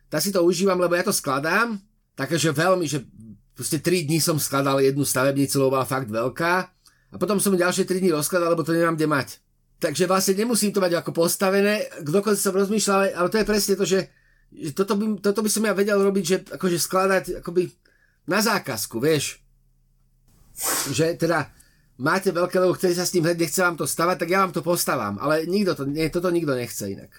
[0.10, 1.78] tak si to užívam, lebo ja to skladám,
[2.18, 3.06] takže veľmi, že
[3.54, 6.54] proste 3 dní som skladal jednu stavebnicu, lebo bola fakt veľká
[7.14, 9.28] a potom som ďalšie 3 dní rozkladal, lebo to nemám kde mať.
[9.78, 13.86] Takže vlastne nemusím to mať ako postavené, dokonca som rozmýšľal, ale to je presne to,
[13.86, 14.10] že
[14.76, 17.72] toto, by, toto by som ja vedel robiť, že akože skladať akoby
[18.30, 19.41] na zákazku, vieš.
[20.93, 21.49] Že teda
[21.99, 24.54] máte veľké, lebo chcete sa s tým hrať, nechce vám to stavať, tak ja vám
[24.54, 27.12] to postavám, ale nikto to, nie, toto nikto nechce inak.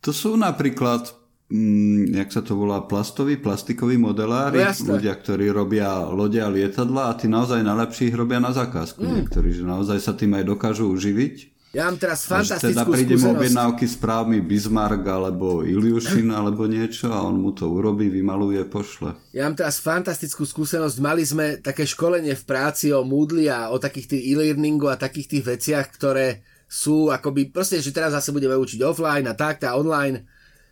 [0.00, 1.12] To sú napríklad
[1.52, 7.12] mm, jak sa to volá, plastový, plastikový modelári, no, ľudia, ktorí robia lode a lietadla
[7.12, 9.02] a tí naozaj najlepší ich robia na zákazku.
[9.02, 9.14] Mm.
[9.20, 11.59] Niektorí, že naozaj sa tým aj dokážu uživiť.
[11.70, 17.14] Ja mám teraz fantastickú teda príde mu objednávky správ mi Bismarck alebo Iliušin alebo niečo
[17.14, 19.14] a on mu to urobí, vymaluje, pošle.
[19.30, 20.96] Ja mám teraz fantastickú skúsenosť.
[20.98, 25.38] Mali sme také školenie v práci o Moodle a o takých tých e-learningu a takých
[25.38, 29.78] tých veciach, ktoré sú akoby, proste, že teraz zase budeme učiť offline a tak, a
[29.78, 30.26] online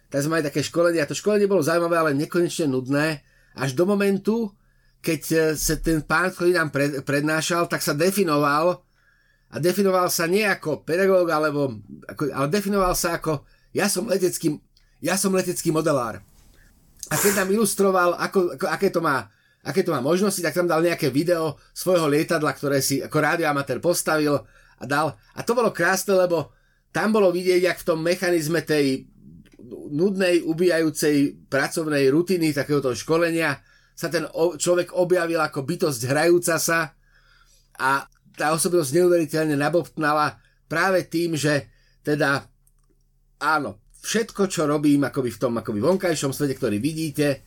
[0.09, 3.21] tak sme mali také školenie a to školenie bolo zaujímavé, ale nekonečne nudné,
[3.55, 4.51] až do momentu,
[5.05, 8.88] keď e, sa ten pán, ktorý nám pred, prednášal, tak sa definoval
[9.49, 14.57] a definoval sa nie ako pedagóg, alebo, ako, ale definoval sa ako ja som letecký,
[15.05, 16.25] ja som letecký modelár.
[17.09, 19.29] A keď nám ilustroval, ako, ako, aké, to má,
[19.65, 23.81] aké to má možnosti, tak tam dal nejaké video svojho lietadla, ktoré si ako radioamatér
[23.81, 24.45] postavil
[24.79, 25.17] a dal.
[25.37, 26.53] A to bolo krásne, lebo
[26.93, 29.09] tam bolo vidieť, jak v tom mechanizme tej
[29.89, 33.61] nudnej, ubijajúcej pracovnej rutiny takéhoto školenia
[33.93, 36.95] sa ten človek objavil ako bytosť hrajúca sa
[37.79, 38.07] a
[38.39, 40.39] tá osobnosť neuveriteľne nabobtnala
[40.71, 41.67] práve tým, že
[42.07, 42.47] teda
[43.43, 47.43] áno, všetko, čo robím akoby v tom akoby vonkajšom svete, ktorý vidíte,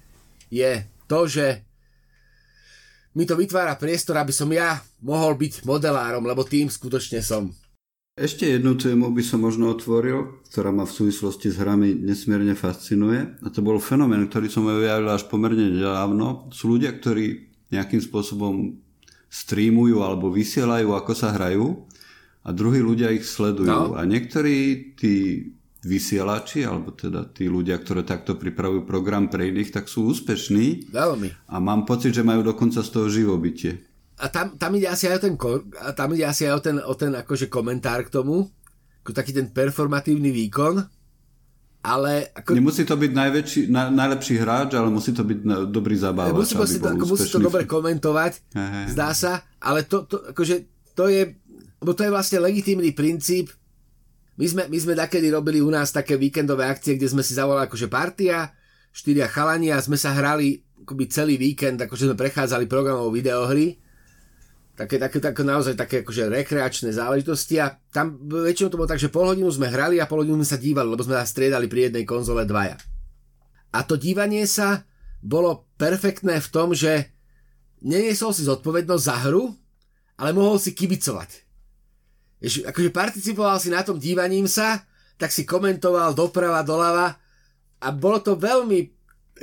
[0.51, 1.63] je to, že
[3.15, 7.51] mi to vytvára priestor, aby som ja mohol byť modelárom, lebo tým skutočne som.
[8.11, 13.39] Ešte jednu tému by som možno otvoril, ktorá ma v súvislosti s hrami nesmierne fascinuje.
[13.39, 16.51] A to bol fenomén, ktorý som objavil až pomerne nedávno.
[16.51, 18.80] Sú ľudia, ktorí nejakým spôsobom
[19.31, 21.87] streamujú alebo vysielajú, ako sa hrajú
[22.43, 23.95] a druhí ľudia ich sledujú.
[23.95, 23.95] No.
[23.95, 25.47] A niektorí tí
[25.81, 30.93] vysielači, alebo teda tí ľudia, ktorí takto pripravujú program pre iných, tak sú úspešní.
[30.93, 31.31] Veľmi.
[31.49, 33.81] A mám pocit, že majú dokonca z toho živobytie
[34.21, 35.33] a tam, tam ide asi aj o ten,
[35.81, 38.45] a tam ide asi aj o ten, o ten akože komentár k tomu,
[39.01, 40.77] ako taký ten performatívny výkon,
[41.81, 42.29] ale...
[42.37, 42.53] Ako...
[42.53, 46.33] Nemusí to byť najväčší, na, najlepší hráč, ale musí to byť dobrý zabávač.
[46.33, 48.81] Musí, musí, to, ako musí to dobre komentovať, Aha.
[48.93, 50.55] zdá sa, ale to, to, akože,
[50.93, 51.35] to je,
[51.81, 53.49] lebo to je vlastne legitímny princíp,
[54.39, 57.67] My sme, my sme takedy robili u nás také víkendové akcie, kde sme si zavolali
[57.67, 58.55] akože partia,
[58.89, 63.77] štyria chalani a sme sa hrali akoby celý víkend, akože sme prechádzali programov videohry.
[64.81, 69.13] Také, také, také naozaj také akože rekreačné záležitosti a tam väčšinou to bolo tak, že
[69.13, 71.93] pol hodinu sme hrali a pol hodinu sme sa dívali, lebo sme sa striedali pri
[71.93, 72.81] jednej konzole dvaja.
[73.77, 74.81] A to dívanie sa
[75.21, 77.13] bolo perfektné v tom, že
[77.85, 79.53] neniesol si zodpovednosť za hru,
[80.17, 81.51] ale mohol si kibicovať
[82.41, 84.81] Jež, akože participoval si na tom dívaním sa,
[85.21, 87.13] tak si komentoval doprava, doľava
[87.77, 88.89] a bolo to veľmi,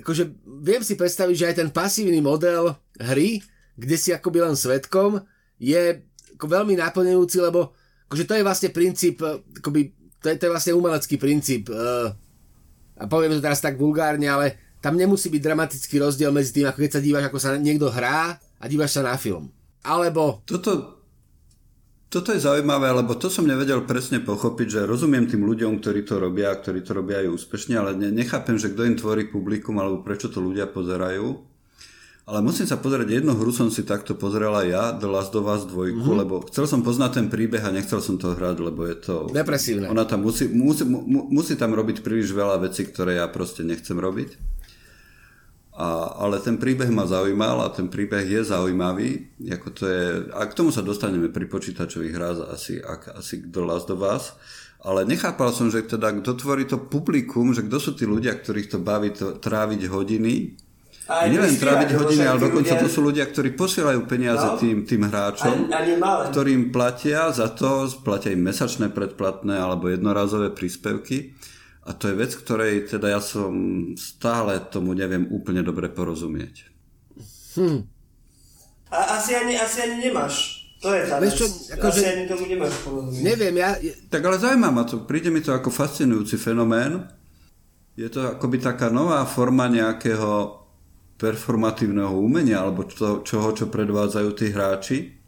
[0.03, 0.26] akože
[0.66, 3.39] viem si predstaviť, že aj ten pasívny model hry,
[3.78, 5.22] kde si akoby len svetkom,
[5.62, 6.02] je
[6.34, 7.72] ako veľmi naplňujúci, lebo
[8.10, 9.22] akože to je vlastne princíp,
[9.62, 12.10] akoby, to, je, to je vlastne umelecký princíp uh,
[12.98, 16.78] a poviem to teraz tak vulgárne, ale tam nemusí byť dramatický rozdiel medzi tým, ako
[16.82, 19.50] keď sa dívaš, ako sa niekto hrá a dívaš sa na film.
[19.86, 20.42] Alebo...
[20.46, 21.02] Toto,
[22.10, 26.18] toto je zaujímavé, lebo to som nevedel presne pochopiť, že rozumiem tým ľuďom, ktorí to
[26.18, 30.30] robia, ktorí to robia aj úspešne, ale nechápem, že kto im tvorí publikum, alebo prečo
[30.30, 31.57] to ľudia pozerajú.
[32.28, 35.64] Ale musím sa pozrieť, jednu hru som si takto pozrela ja, The Last of Us
[35.64, 36.12] 2, mm-hmm.
[36.12, 39.14] lebo chcel som poznať ten príbeh a nechcel som to hrať, lebo je to...
[39.32, 39.88] Depresívne.
[39.88, 44.36] Ona tam musí, musí, musí tam robiť príliš veľa vecí, ktoré ja proste nechcem robiť.
[45.72, 49.32] A, ale ten príbeh ma zaujímal a ten príbeh je zaujímavý.
[49.48, 53.64] Ako to je, a k tomu sa dostaneme pri počítačových hrách asi, ak, asi do
[53.64, 54.36] Last of Us.
[54.84, 58.68] Ale nechápal som, že teda kto tvorí to publikum, že kto sú tí ľudia, ktorých
[58.68, 60.67] to baví to, tráviť hodiny.
[61.09, 62.84] A nielen tráviť hodiny, ale dokonca ľudia...
[62.84, 64.61] to sú ľudia, ktorí posielajú peniaze no.
[64.61, 70.52] tým, tým hráčom, ani, ani ktorým platia za to, platia im mesačné predplatné alebo jednorazové
[70.52, 71.32] príspevky
[71.88, 73.56] a to je vec, ktorej teda ja som
[73.96, 76.68] stále tomu neviem úplne dobre porozumieť.
[77.56, 77.80] Hm.
[78.92, 80.68] A asi ani, asi ani nemáš.
[80.84, 81.32] To je tá vec.
[81.32, 82.09] Čo, ako asi že...
[82.12, 83.24] ani tomu nemáš porozumieť.
[83.24, 83.72] Neviem, ja...
[84.12, 85.09] Tak ale zaujíma ma to.
[85.09, 87.09] Príde mi to ako fascinujúci fenomén.
[87.96, 90.61] Je to akoby taká nová forma nejakého
[91.18, 95.18] performatívneho umenia, alebo čo, čoho, čo predvádzajú tí hráči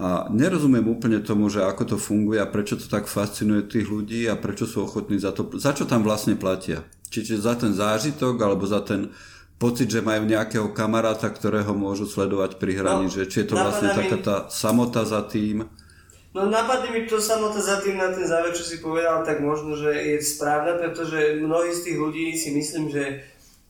[0.00, 4.24] a nerozumiem úplne tomu, že ako to funguje a prečo to tak fascinuje tých ľudí
[4.32, 6.88] a prečo sú ochotní za to, za čo tam vlastne platia.
[7.12, 9.12] Čiže za ten zážitok alebo za ten
[9.60, 13.60] pocit, že majú nejakého kamaráta, ktorého môžu sledovať pri hraní, no, že či je to
[13.60, 15.68] vlastne taká tá samota za tým.
[16.32, 19.76] No napadne mi to samota za tým na ten záver, čo si povedal, tak možno,
[19.76, 23.20] že je správne, pretože mnohí z tých ľudí si myslím, že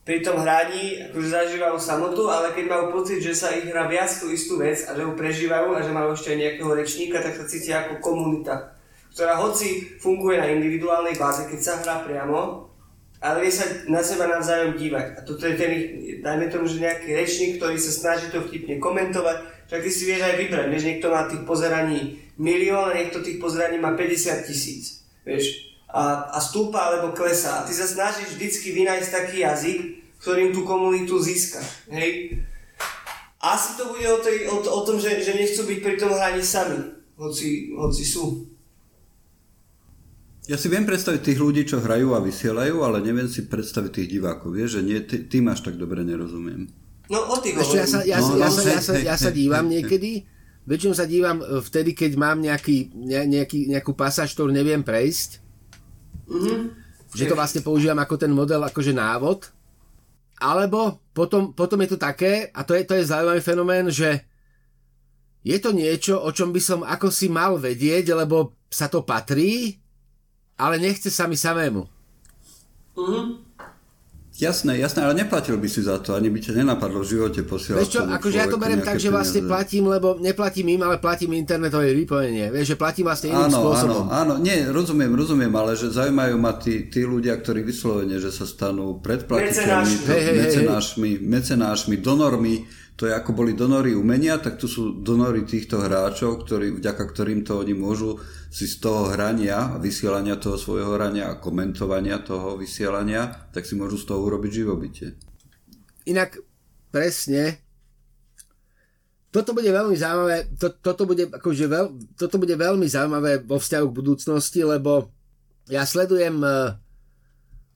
[0.01, 4.09] pri tom hraní akože zažívajú samotu, ale keď majú pocit, že sa ich hrá viac
[4.09, 7.37] tú istú vec a že ho prežívajú a že majú ešte aj nejakého rečníka, tak
[7.37, 8.73] sa cítia ako komunita,
[9.13, 12.71] ktorá hoci funguje na individuálnej báze, keď sa hrá priamo,
[13.21, 15.05] ale vie sa na seba navzájom dívať.
[15.13, 15.71] A toto je ten,
[16.25, 20.25] dajme tomu, že nejaký rečník, ktorý sa snaží to vtipne komentovať, tak ty si vieš
[20.25, 25.05] aj vybrať, vieš, niekto má tých pozeraní milión a niekto tých pozeraní má 50 tisíc.
[25.21, 27.61] Vieš, a, a stúpa alebo klesá.
[27.61, 29.79] A ty sa snažíš vždycky vynájsť taký jazyk,
[30.23, 31.59] ktorým tú komunitu získa.
[31.91, 32.39] Hej?
[33.41, 36.45] Asi to bude o, tej, o, o tom, že, že nechcú byť pri tom hraní
[36.45, 36.77] sami,
[37.17, 38.47] hoci, hoci sú.
[40.49, 44.09] Ja si viem predstaviť tých ľudí, čo hrajú a vysielajú, ale neviem si predstaviť tých
[44.19, 44.57] divákov.
[44.57, 46.69] Vieš, že nie, ty, tým až tak dobre nerozumiem.
[47.11, 49.67] No o tých ja sa, ja, no, ja, no, sa, ja, sa, ja sa dívam
[49.67, 50.23] niekedy,
[50.63, 55.50] väčšinou sa dívam e, vtedy, keď mám nejaký, ne, nejaký, nejakú pasáž, ktorú neviem prejsť
[56.31, 56.59] Mm-hmm.
[57.11, 59.51] Že to vlastne používam ako ten model, akože návod.
[60.39, 64.23] Alebo potom, potom je to také, a to je, to je zaujímavý fenomén, že
[65.43, 69.77] je to niečo, o čom by som ako si mal vedieť, lebo sa to patrí,
[70.55, 71.83] ale nechce sa mi samému.
[72.95, 73.50] Mm-hmm.
[74.41, 77.77] Jasné, jasné, ale neplatil by si za to, ani by ťa nenapadlo v živote posielať.
[77.77, 81.37] Vieš čo, akože ja to beriem tak, že vlastne platím, lebo neplatím im, ale platím
[81.37, 82.49] internetové vypojenie.
[82.49, 84.09] Vieš, že platím vlastne iným áno, spôsobom.
[84.09, 88.33] Áno, áno, nie, rozumiem, rozumiem, ale že zaujímajú ma tí, tí ľudia, ktorí vyslovene, že
[88.33, 92.65] sa stanú predplatiteľmi, mecenášmi, mecenášmi, donormi
[93.01, 97.41] to je ako boli donory umenia, tak tu sú donory týchto hráčov, ktorí, vďaka ktorým
[97.41, 98.21] to oni môžu
[98.53, 103.97] si z toho hrania, vysielania toho svojho hrania a komentovania toho vysielania, tak si môžu
[103.97, 105.17] z toho urobiť živobytie.
[106.05, 106.45] Inak
[106.93, 107.65] presne,
[109.33, 113.85] toto bude veľmi zaujímavé, to, toto, bude, akože veľ, toto bude veľmi zaujímavé vo vzťahu
[113.89, 115.09] k budúcnosti, lebo
[115.73, 116.77] ja sledujem, eh,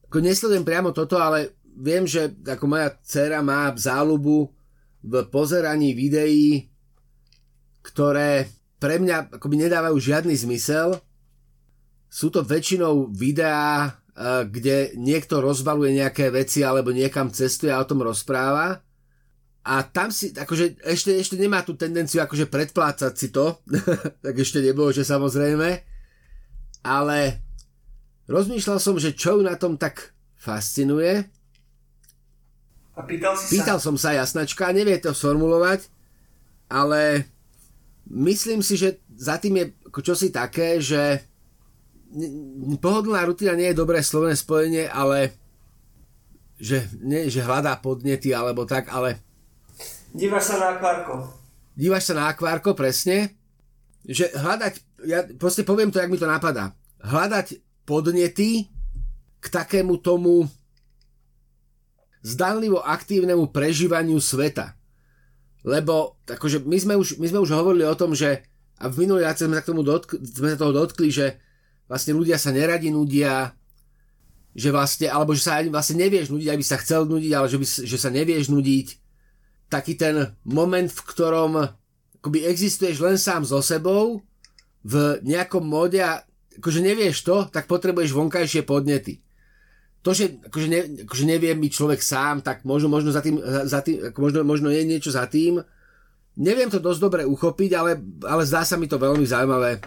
[0.06, 4.54] ako nesledujem priamo toto, ale viem, že ako moja dcera má záľubu
[5.06, 6.66] v pozeraní videí,
[7.86, 8.50] ktoré
[8.82, 10.98] pre mňa akoby nedávajú žiadny zmysel.
[12.10, 13.90] Sú to väčšinou videá, e,
[14.50, 18.82] kde niekto rozbaluje nejaké veci alebo niekam cestuje a o tom rozpráva.
[19.66, 23.62] A tam si, akože ešte, ešte nemá tú tendenciu akože predplácať si to,
[24.26, 25.94] tak ešte nebolo, že samozrejme.
[26.86, 27.42] ale
[28.30, 31.26] rozmýšľal som, že čo ju na tom tak fascinuje.
[32.96, 33.86] A pýtal si pýtal sa?
[33.92, 35.92] som sa jasnačka, nevie to sformulovať,
[36.72, 37.28] ale
[38.08, 41.24] myslím si, že za tým je čosi také, že
[42.80, 45.36] pohodlná rutina nie je dobré slovné spojenie, ale
[46.56, 49.20] že, nie, že hľadá podnety alebo tak, ale
[50.16, 51.28] Dívaš sa na akvárko.
[51.76, 53.36] Dívaš sa na akvárko, presne.
[54.08, 54.74] Že hľadať,
[55.04, 56.72] ja proste poviem to, jak mi to napadá.
[57.04, 58.72] Hľadať podnety
[59.44, 60.48] k takému tomu
[62.26, 64.74] zdanlivo aktívnemu prežívaniu sveta.
[65.62, 68.42] Lebo akože my, sme už, my sme už hovorili o tom, že
[68.82, 71.38] a v minulý sme sa, k tomu dotkli, sme sa toho dotkli, že
[71.88, 73.56] vlastne ľudia sa neradi nudia,
[74.52, 77.66] že vlastne, alebo že sa vlastne nevieš nudiť, aby sa chcel nudiť, ale že, by,
[77.88, 78.88] že sa nevieš nudiť.
[79.72, 81.52] Taký ten moment, v ktorom
[82.22, 84.22] akoby existuješ len sám so sebou,
[84.86, 86.22] v nejakom móde a
[86.62, 89.25] akože nevieš to, tak potrebuješ vonkajšie podnety.
[90.06, 93.82] To, že akože, ne, akože nevie byť človek sám, tak možno, možno, za tým, za
[93.82, 95.66] tým, ako možno, možno je niečo za tým.
[96.38, 99.82] Neviem to dosť dobre uchopiť, ale, ale zdá sa mi to veľmi zaujímavé.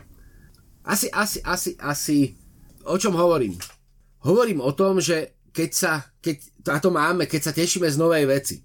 [0.82, 2.34] Asi, asi, asi, asi,
[2.82, 3.54] o čom hovorím?
[4.26, 8.26] Hovorím o tom, že keď sa, keď, a to máme, keď sa tešíme z novej
[8.26, 8.56] veci.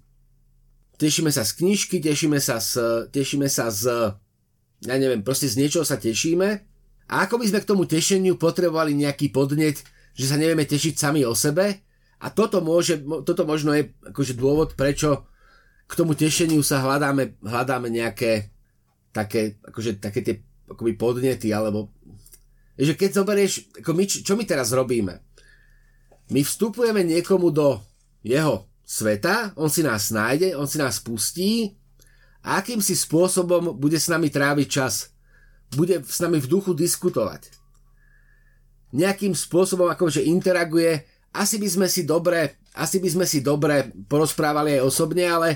[0.98, 4.10] Tešíme sa z knižky, tešíme sa z, tešíme sa z,
[4.90, 6.48] ja neviem, proste z niečoho sa tešíme.
[7.06, 11.26] A ako by sme k tomu tešeniu potrebovali nejaký podnet, že sa nevieme tešiť sami
[11.26, 11.84] o sebe.
[12.24, 15.28] A toto, môže, toto možno je akože dôvod, prečo
[15.84, 18.48] k tomu tešeniu sa hľadáme, hľadáme nejaké
[19.12, 20.34] také, akože, také tie
[20.64, 21.92] akoby podnety, alebo
[22.74, 25.22] že keď zoberieš, ako my, čo my teraz robíme?
[26.34, 27.78] My vstupujeme niekomu do
[28.26, 31.78] jeho sveta, on si nás nájde, on si nás pustí
[32.42, 35.14] a akýmsi spôsobom bude s nami tráviť čas.
[35.70, 37.63] Bude s nami v duchu diskutovať.
[38.94, 41.02] Nejakým spôsobom akože interaguje,
[41.34, 45.48] asi by sme si dobre, asi by sme si dobre porozprávali aj osobne, ale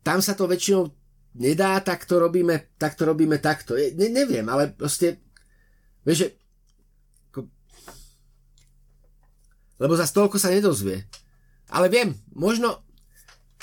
[0.00, 0.88] tam sa to väčšinou
[1.36, 3.76] nedá, tak to robíme, tak to robíme takto.
[3.76, 5.20] Ne, neviem, ale proste
[6.02, 6.28] vieš, že
[9.80, 11.08] lebo za toľko sa nedozvie.
[11.72, 12.84] Ale viem, možno,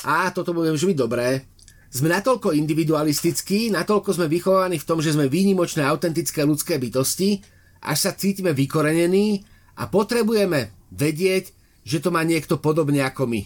[0.02, 1.46] a toto bude už byť dobré,
[1.94, 7.46] sme natoľko individualistickí, natoľko sme vychovaní v tom, že sme výnimočné, autentické ľudské bytosti,
[7.82, 9.46] až sa cítime vykorenení
[9.78, 11.54] a potrebujeme vedieť,
[11.88, 13.42] že to má niekto podobne ako my.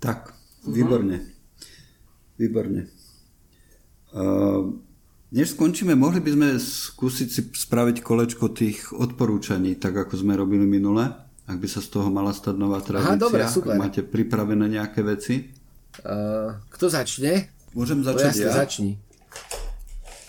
[0.00, 0.32] Tak,
[0.64, 1.24] výborne.
[2.36, 2.88] Výborne.
[4.16, 4.76] Uh,
[5.32, 10.64] než skončíme, mohli by sme skúsiť si spraviť kolečko tých odporúčaní, tak ako sme robili
[10.64, 11.04] minule,
[11.44, 13.16] ak by sa z toho mala stať nová tradícia.
[13.16, 13.76] Aha, dobre, super.
[13.76, 15.52] Máte pripravené nejaké veci?
[16.04, 17.48] Uh, kto začne?
[17.76, 18.52] Môžem začať ja.
[18.52, 18.96] Začni.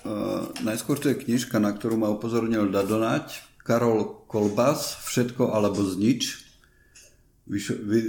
[0.08, 3.44] Uh, najskôr to je knižka, na ktorú ma upozornil Dadonať.
[3.60, 6.48] Karol Kolbas, Všetko alebo znič.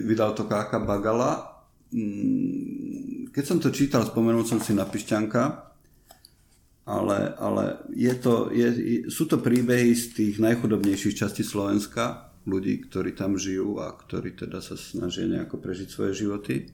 [0.06, 1.58] Vydal to Káka Bagala.
[1.90, 5.42] Mm, keď som to čítal, spomenul som si na Pišťanka,
[6.86, 8.68] ale, ale je to, je,
[9.10, 14.62] sú to príbehy z tých najchudobnejších častí Slovenska, ľudí, ktorí tam žijú a ktorí teda
[14.62, 16.70] sa snažia nejako prežiť svoje životy.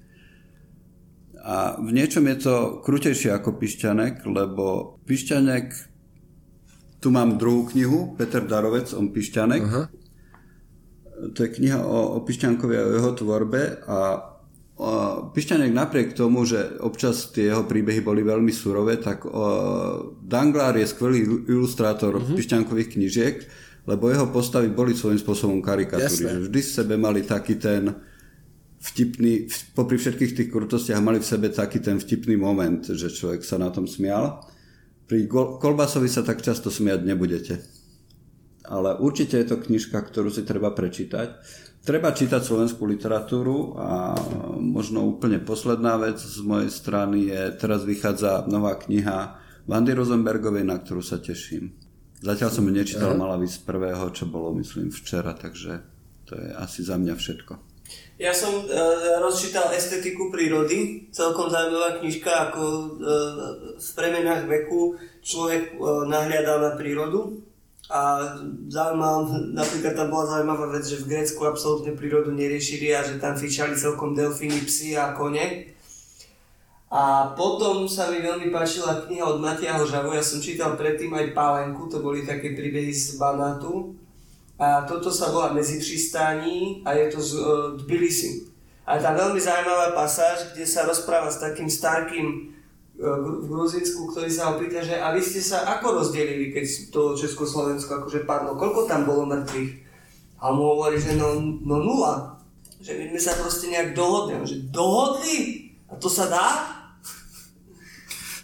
[1.45, 5.67] A v niečom je to krutejšie ako Pišťanek, lebo Pišťanek,
[7.05, 9.61] tu mám druhú knihu, Peter Darovec, on Pišťanek.
[9.61, 9.85] Uh-huh.
[11.37, 13.99] To je kniha o, o Pišťankovi a o jeho tvorbe a
[15.37, 19.45] Pišťanek napriek tomu, že občas tie jeho príbehy boli veľmi surové, tak o,
[20.25, 22.35] Danglár je skvelý ilustrátor uh-huh.
[22.35, 23.37] Pišťankových knižiek,
[23.85, 26.49] lebo jeho postavy boli svojím spôsobom karikatúry.
[26.49, 27.93] Vždy v sebe mali taký ten
[28.85, 33.57] vtipný, popri všetkých tých krutostiach mali v sebe taký ten vtipný moment, že človek sa
[33.57, 34.45] na tom smial.
[35.09, 37.65] Pri Kolbasovi sa tak často smiať nebudete.
[38.65, 41.29] Ale určite je to knižka, ktorú si treba prečítať.
[41.85, 44.17] Treba čítať slovenskú literatúru a
[44.57, 49.37] možno úplne posledná vec z mojej strany je, teraz vychádza nová kniha
[49.69, 51.77] Vandy Rosenbergovej, na ktorú sa teším.
[52.25, 55.85] Zatiaľ som ju nečítal, mala z prvého, čo bolo myslím včera, takže
[56.25, 57.74] to je asi za mňa všetko.
[58.15, 58.69] Ja som uh,
[59.19, 62.87] rozčítal estetiku prírody, celkom zaujímavá knižka, ako uh,
[63.75, 67.43] v premenách veku človek uh, nahliadal na prírodu.
[67.91, 68.33] A
[68.71, 73.35] zaujímavé, napríklad tam bola zaujímavá vec, že v Grécku absolútne prírodu neriešili a že tam
[73.35, 75.75] fičali celkom delfíny, psy a kone.
[76.95, 81.35] A potom sa mi veľmi páčila kniha od Matiaho Žavu, ja som čítal predtým aj
[81.35, 83.99] Pálenku, to boli také príbehy z Banátu.
[84.59, 87.45] A toto sa volá Medzi přistání a je to z uh,
[87.79, 88.47] Tbilisi.
[88.87, 92.53] A tam veľmi zaujímavá pasáž, kde sa rozpráva s takým starkým
[93.01, 97.19] v Gruzínsku, ktorý sa ho pýta, že a vy ste sa ako rozdelili, keď to
[97.19, 99.73] Československo akože padlo, koľko tam bolo mŕtvych?
[100.39, 102.39] A mu hovorí, že no, no nula.
[102.79, 104.39] Že my sme sa proste nejak dohodli.
[104.47, 105.39] Že dohodli?
[105.91, 106.49] A to sa dá?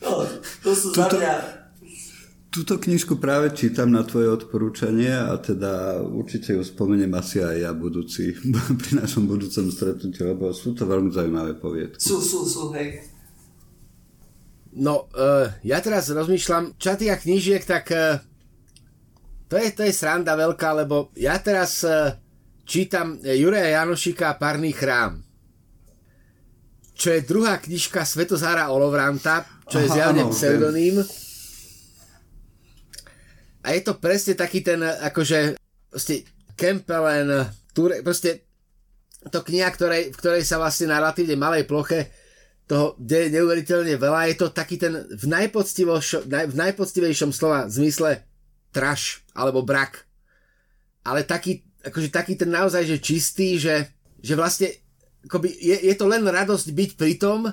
[0.00, 0.24] No,
[0.64, 1.04] to sú Tuto...
[1.04, 1.59] za mňa
[2.50, 7.70] Túto knižku práve čítam na tvoje odporúčanie a teda určite ju spomeniem asi aj ja
[7.70, 8.34] budúci,
[8.82, 12.02] pri našom budúcom stretnutí, lebo sú to veľmi zaujímavé poviedky.
[12.02, 13.06] Sú, sú, sú, hej.
[14.74, 18.18] No, uh, ja teraz rozmýšľam, čo týka knižiek, tak uh,
[19.46, 22.18] to, je, to je sranda veľká, lebo ja teraz uh,
[22.66, 25.22] čítam Juraja Janošika Parný chrám,
[26.98, 30.98] čo je druhá knižka Svetozára Olovranta, čo Aha, je zjavne pseudonym.
[30.98, 31.29] Okay
[33.60, 35.60] a je to presne taký ten, akože,
[35.92, 36.24] proste,
[36.56, 38.44] Kempelen, Ture, proste,
[39.28, 42.08] to kniha, ktorej, v ktorej sa vlastne na relatívne malej ploche
[42.64, 44.30] toho deje neuveriteľne veľa.
[44.32, 45.24] Je to taký ten v,
[46.30, 48.24] v najpoctivejšom slova zmysle
[48.72, 50.08] traš alebo brak.
[51.04, 53.90] Ale taký, akože taký ten naozaj, že čistý, že,
[54.22, 54.70] že vlastne
[55.26, 57.50] akoby je, je to len radosť byť pri tom,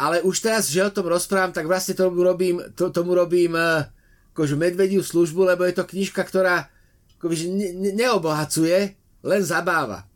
[0.00, 3.84] ale už teraz, že o tom rozprávam, tak vlastne tomu robím, to, tomu robím uh,
[4.32, 6.70] akože medvediu službu, lebo je to knižka, ktorá
[7.18, 10.08] akože ne, ne, neobohacuje, len zabáva.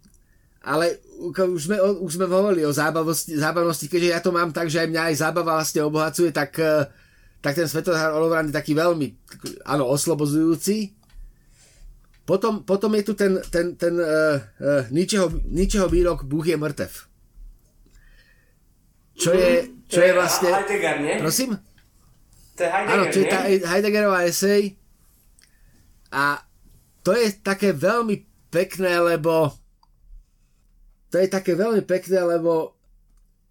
[0.65, 4.81] Ale už sme, už sme hovorili o zábavosti, zábavnosti, keďže ja to mám tak, že
[4.81, 6.89] aj mňa aj zábava vlastne obohacuje, tak, eh,
[7.45, 9.13] tak ten Svetozár Olovrán je taký veľmi,
[9.69, 10.97] áno, oslobozujúci.
[12.25, 16.89] Potom, potom je tu ten, ten, ten uh, uh, ničeho, ničeho výrok Bůh je mŕtev.
[19.21, 20.49] Čo je, čo je vlastne...
[20.49, 21.21] Heidegger, nie?
[21.21, 21.61] Prosím?
[22.55, 24.79] To je Heidegger, Áno, to je tá Heideggerová esej.
[26.15, 26.39] A
[27.03, 29.51] to je také veľmi pekné, lebo
[31.11, 32.75] to je také veľmi pekné, lebo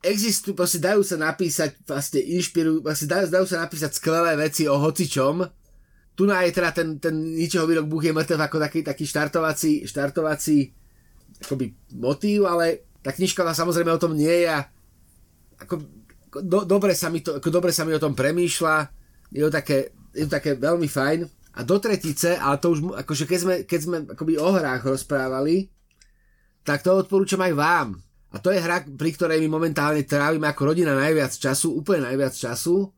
[0.04, 4.76] existujú, proste dajú sa napísať, vlastne inšpirujú, vlastne dajú, dajú sa napísať skvelé veci o
[4.76, 5.48] hocičom.
[6.14, 10.76] Tu je teda ten, ten ničeho výrok Búh je mŕtev ako taký, taký štartovací, štartovací
[11.42, 14.60] akoby motív, ale tá knižka samozrejme o tom nie je a
[15.60, 16.03] ako
[16.42, 18.90] do, dobre, sa mi to, dobre sa mi o tom premýšľa,
[19.30, 21.20] je to také, je to také veľmi fajn.
[21.54, 25.70] A do tretice, ale to už, akože keď sme, keď sme akoby o hrách rozprávali,
[26.66, 27.88] tak to odporúčam aj vám.
[28.34, 32.34] A to je hra, pri ktorej my momentálne trávime ako rodina najviac času, úplne najviac
[32.34, 32.90] času.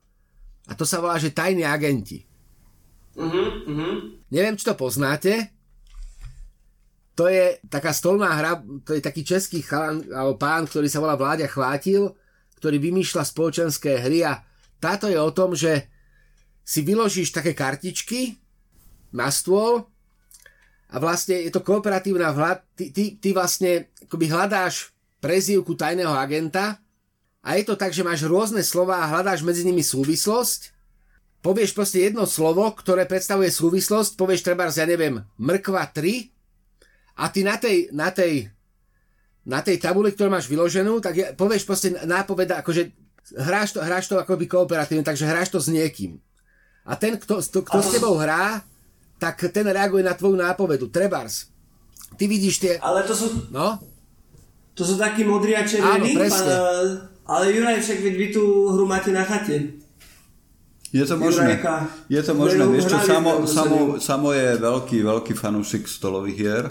[0.72, 2.24] A to sa volá, že Tajní agenti.
[3.20, 3.96] Uh-huh, uh-huh.
[4.32, 5.52] Neviem, či to poznáte.
[7.20, 11.16] To je taká stolná hra, to je taký český chalan, alebo pán, ktorý sa volá
[11.16, 12.12] Vláďa Chvátil
[12.60, 14.42] ktorý vymýšľa spoločenské hry a
[14.80, 15.88] táto je o tom, že
[16.66, 18.42] si vyložíš také kartičky
[19.14, 19.86] na stôl
[20.90, 26.82] a vlastne je to kooperatívna vlád, ty, ty, ty vlastne akoby hľadáš prezývku tajného agenta
[27.46, 30.74] a je to tak, že máš rôzne slova a hľadáš medzi nimi súvislosť.
[31.46, 36.34] Povieš proste jedno slovo, ktoré predstavuje súvislosť, povieš treba, ja neviem, mrkva 3
[37.22, 38.50] a ty na tej, na tej
[39.46, 42.90] na tej tabuli, ktorú máš vyloženú, tak je, povieš proste nápoveda, akože
[43.38, 46.18] hráš to, hráš to akoby kooperatívne, takže hráš to s niekým.
[46.86, 48.62] A ten, kto, to, kto s tebou hrá,
[49.18, 50.90] tak ten reaguje na tvoju nápovedu.
[50.90, 51.50] Trebars.
[52.18, 52.74] Ty vidíš tie...
[52.82, 53.50] Ale to sú...
[53.50, 53.82] No?
[54.76, 56.14] To sú takí modrí a červení?
[56.14, 56.54] Áno, presne.
[56.54, 56.88] Pán,
[57.26, 58.44] ale Juraj, však veď vy tú
[58.76, 59.82] hru máte na chate.
[60.94, 61.58] Je to možné.
[62.12, 62.62] Je to možné.
[62.70, 66.66] Vieš čo, samo, samo, samo je veľký, veľký fanúšik stolových hier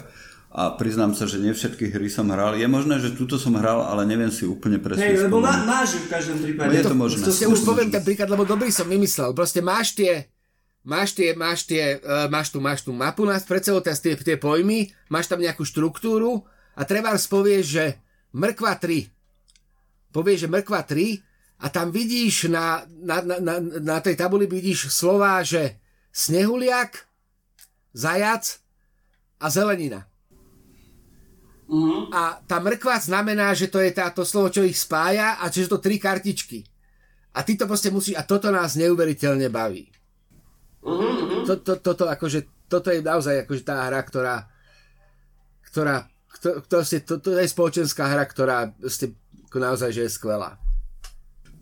[0.55, 2.55] a priznám sa, že nie všetky hry som hral.
[2.55, 5.99] Je možné, že túto som hral, ale neviem si úplne presne Hej, lebo má, máš
[5.99, 6.71] v každom prípade.
[6.71, 7.23] No je to, možné.
[7.27, 9.35] To, to, to už poviem ten príklad, lebo dobrý som vymyslel.
[9.35, 10.31] Proste máš tie,
[10.87, 14.39] máš tie, máš tie, uh, máš tu, máš tu mapu nás pred sebou, tie, tie
[14.39, 16.47] pojmy, máš tam nejakú štruktúru
[16.79, 17.85] a treba povieš, že
[18.31, 20.15] mrkva 3.
[20.15, 24.87] Povieš, že mrkva 3 a tam vidíš na, na, na, na, na tej tabuli vidíš
[24.87, 25.83] slova, že
[26.15, 27.11] snehuliak,
[27.91, 28.63] zajac
[29.43, 30.14] a zelenina.
[31.65, 32.12] Uh-huh.
[32.12, 35.79] A tá mrkva znamená, že to je táto slovo, čo ich spája a čiže to
[35.81, 36.61] tri kartičky.
[37.35, 39.89] A ty to proste musíš, a toto nás neuveriteľne baví.
[40.85, 41.43] Uh-huh.
[41.49, 44.37] To, to, toto, akože, toto je naozaj akože tá hra, ktorá,
[45.73, 46.05] ktorá,
[46.39, 49.17] to, to, to, to je spoločenská hra, ktorá ste,
[49.49, 50.61] naozaj, že je skvelá.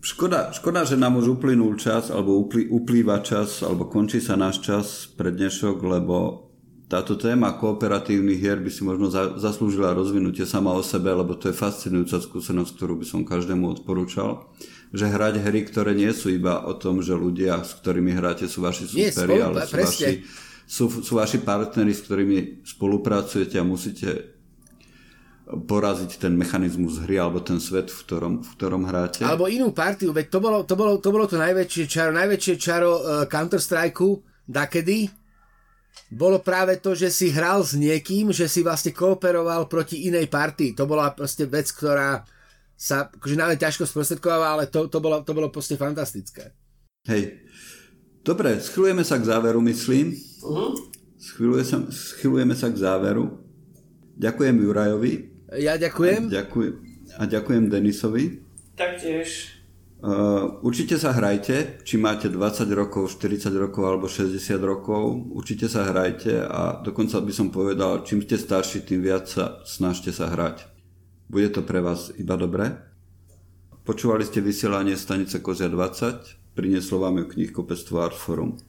[0.03, 4.59] Škoda, škoda, že nám už uplynul čas, alebo uplý, uplýva čas, alebo končí sa náš
[4.59, 6.51] čas pre dnešok, lebo
[6.87, 11.49] táto téma kooperatívnych hier by si možno za, zaslúžila rozvinutie sama o sebe, lebo to
[11.49, 14.51] je fascinujúca skúsenosť, ktorú by som každému odporúčal.
[14.93, 18.61] Že hrať hry, ktoré nie sú iba o tom, že ľudia, s ktorými hráte, sú
[18.61, 20.11] vaši superi, ale sú vaši,
[20.69, 24.33] sú, sú vaši partneri, s ktorými spolupracujete a musíte
[25.43, 29.27] poraziť ten mechanizmus hry alebo ten svet, v ktorom, v ktorom hráte.
[29.27, 32.91] Alebo inú partiu, veď to bolo to, bolo, to, bolo to najväčšie čaro, najväčšie čaro
[33.01, 34.07] uh, Counter-Strike
[34.47, 35.22] dakedy,
[36.13, 40.77] bolo práve to, že si hral s niekým, že si vlastne kooperoval proti inej partii.
[40.77, 42.21] To bola proste vec, ktorá
[42.77, 46.53] sa akože naozaj ťažko sprostredkovala, ale to, to, bolo, to bolo proste fantastické.
[47.09, 47.45] Hej.
[48.23, 50.15] Dobre, schylujeme sa k záveru, myslím.
[50.39, 50.71] Uh-huh.
[51.19, 53.39] Schyluje sa, schylujeme sa k záveru.
[54.15, 55.13] Ďakujem Jurajovi.
[55.59, 56.29] Ja ďakujem.
[56.29, 56.73] A ďakujem,
[57.19, 58.41] a ďakujem Denisovi.
[58.73, 59.52] Taktiež.
[60.03, 65.87] Uh, určite sa hrajte, či máte 20 rokov, 40 rokov alebo 60 rokov, určite sa
[65.87, 70.67] hrajte a dokonca by som povedal, čím ste starší, tým viac sa snažte sa hrať.
[71.31, 72.83] Bude to pre vás iba dobré?
[73.87, 78.59] Počúvali ste vysielanie stanice Kozia 20, prinieslo vám ju knihkopectvo Artforum.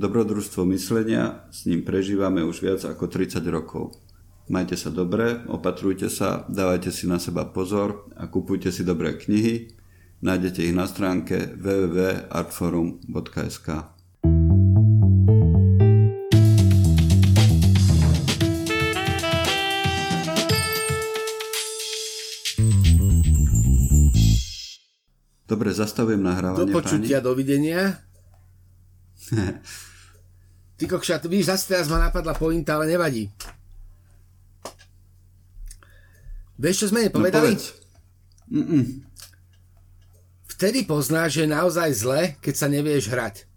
[0.00, 4.00] Dobrodružstvo myslenia, s ním prežívame už viac ako 30 rokov.
[4.48, 9.83] Majte sa dobre, opatrujte sa, dávajte si na seba pozor a kupujte si dobré knihy.
[10.24, 13.68] Nájdete ich na stránke www.artforum.sk.
[25.44, 26.56] Dobre, zastavujem nahrávanie.
[26.56, 27.28] Do počutia, pani.
[27.28, 28.00] dovidenia.
[30.80, 33.28] Ty kokša, víš, zase teraz ma napadla pointa, ale nevadí.
[36.56, 37.60] Vieš, čo sme nepovedali?
[38.48, 39.04] No,
[40.54, 43.53] Vtedy poznáš, že je naozaj zle, keď sa nevieš hrať.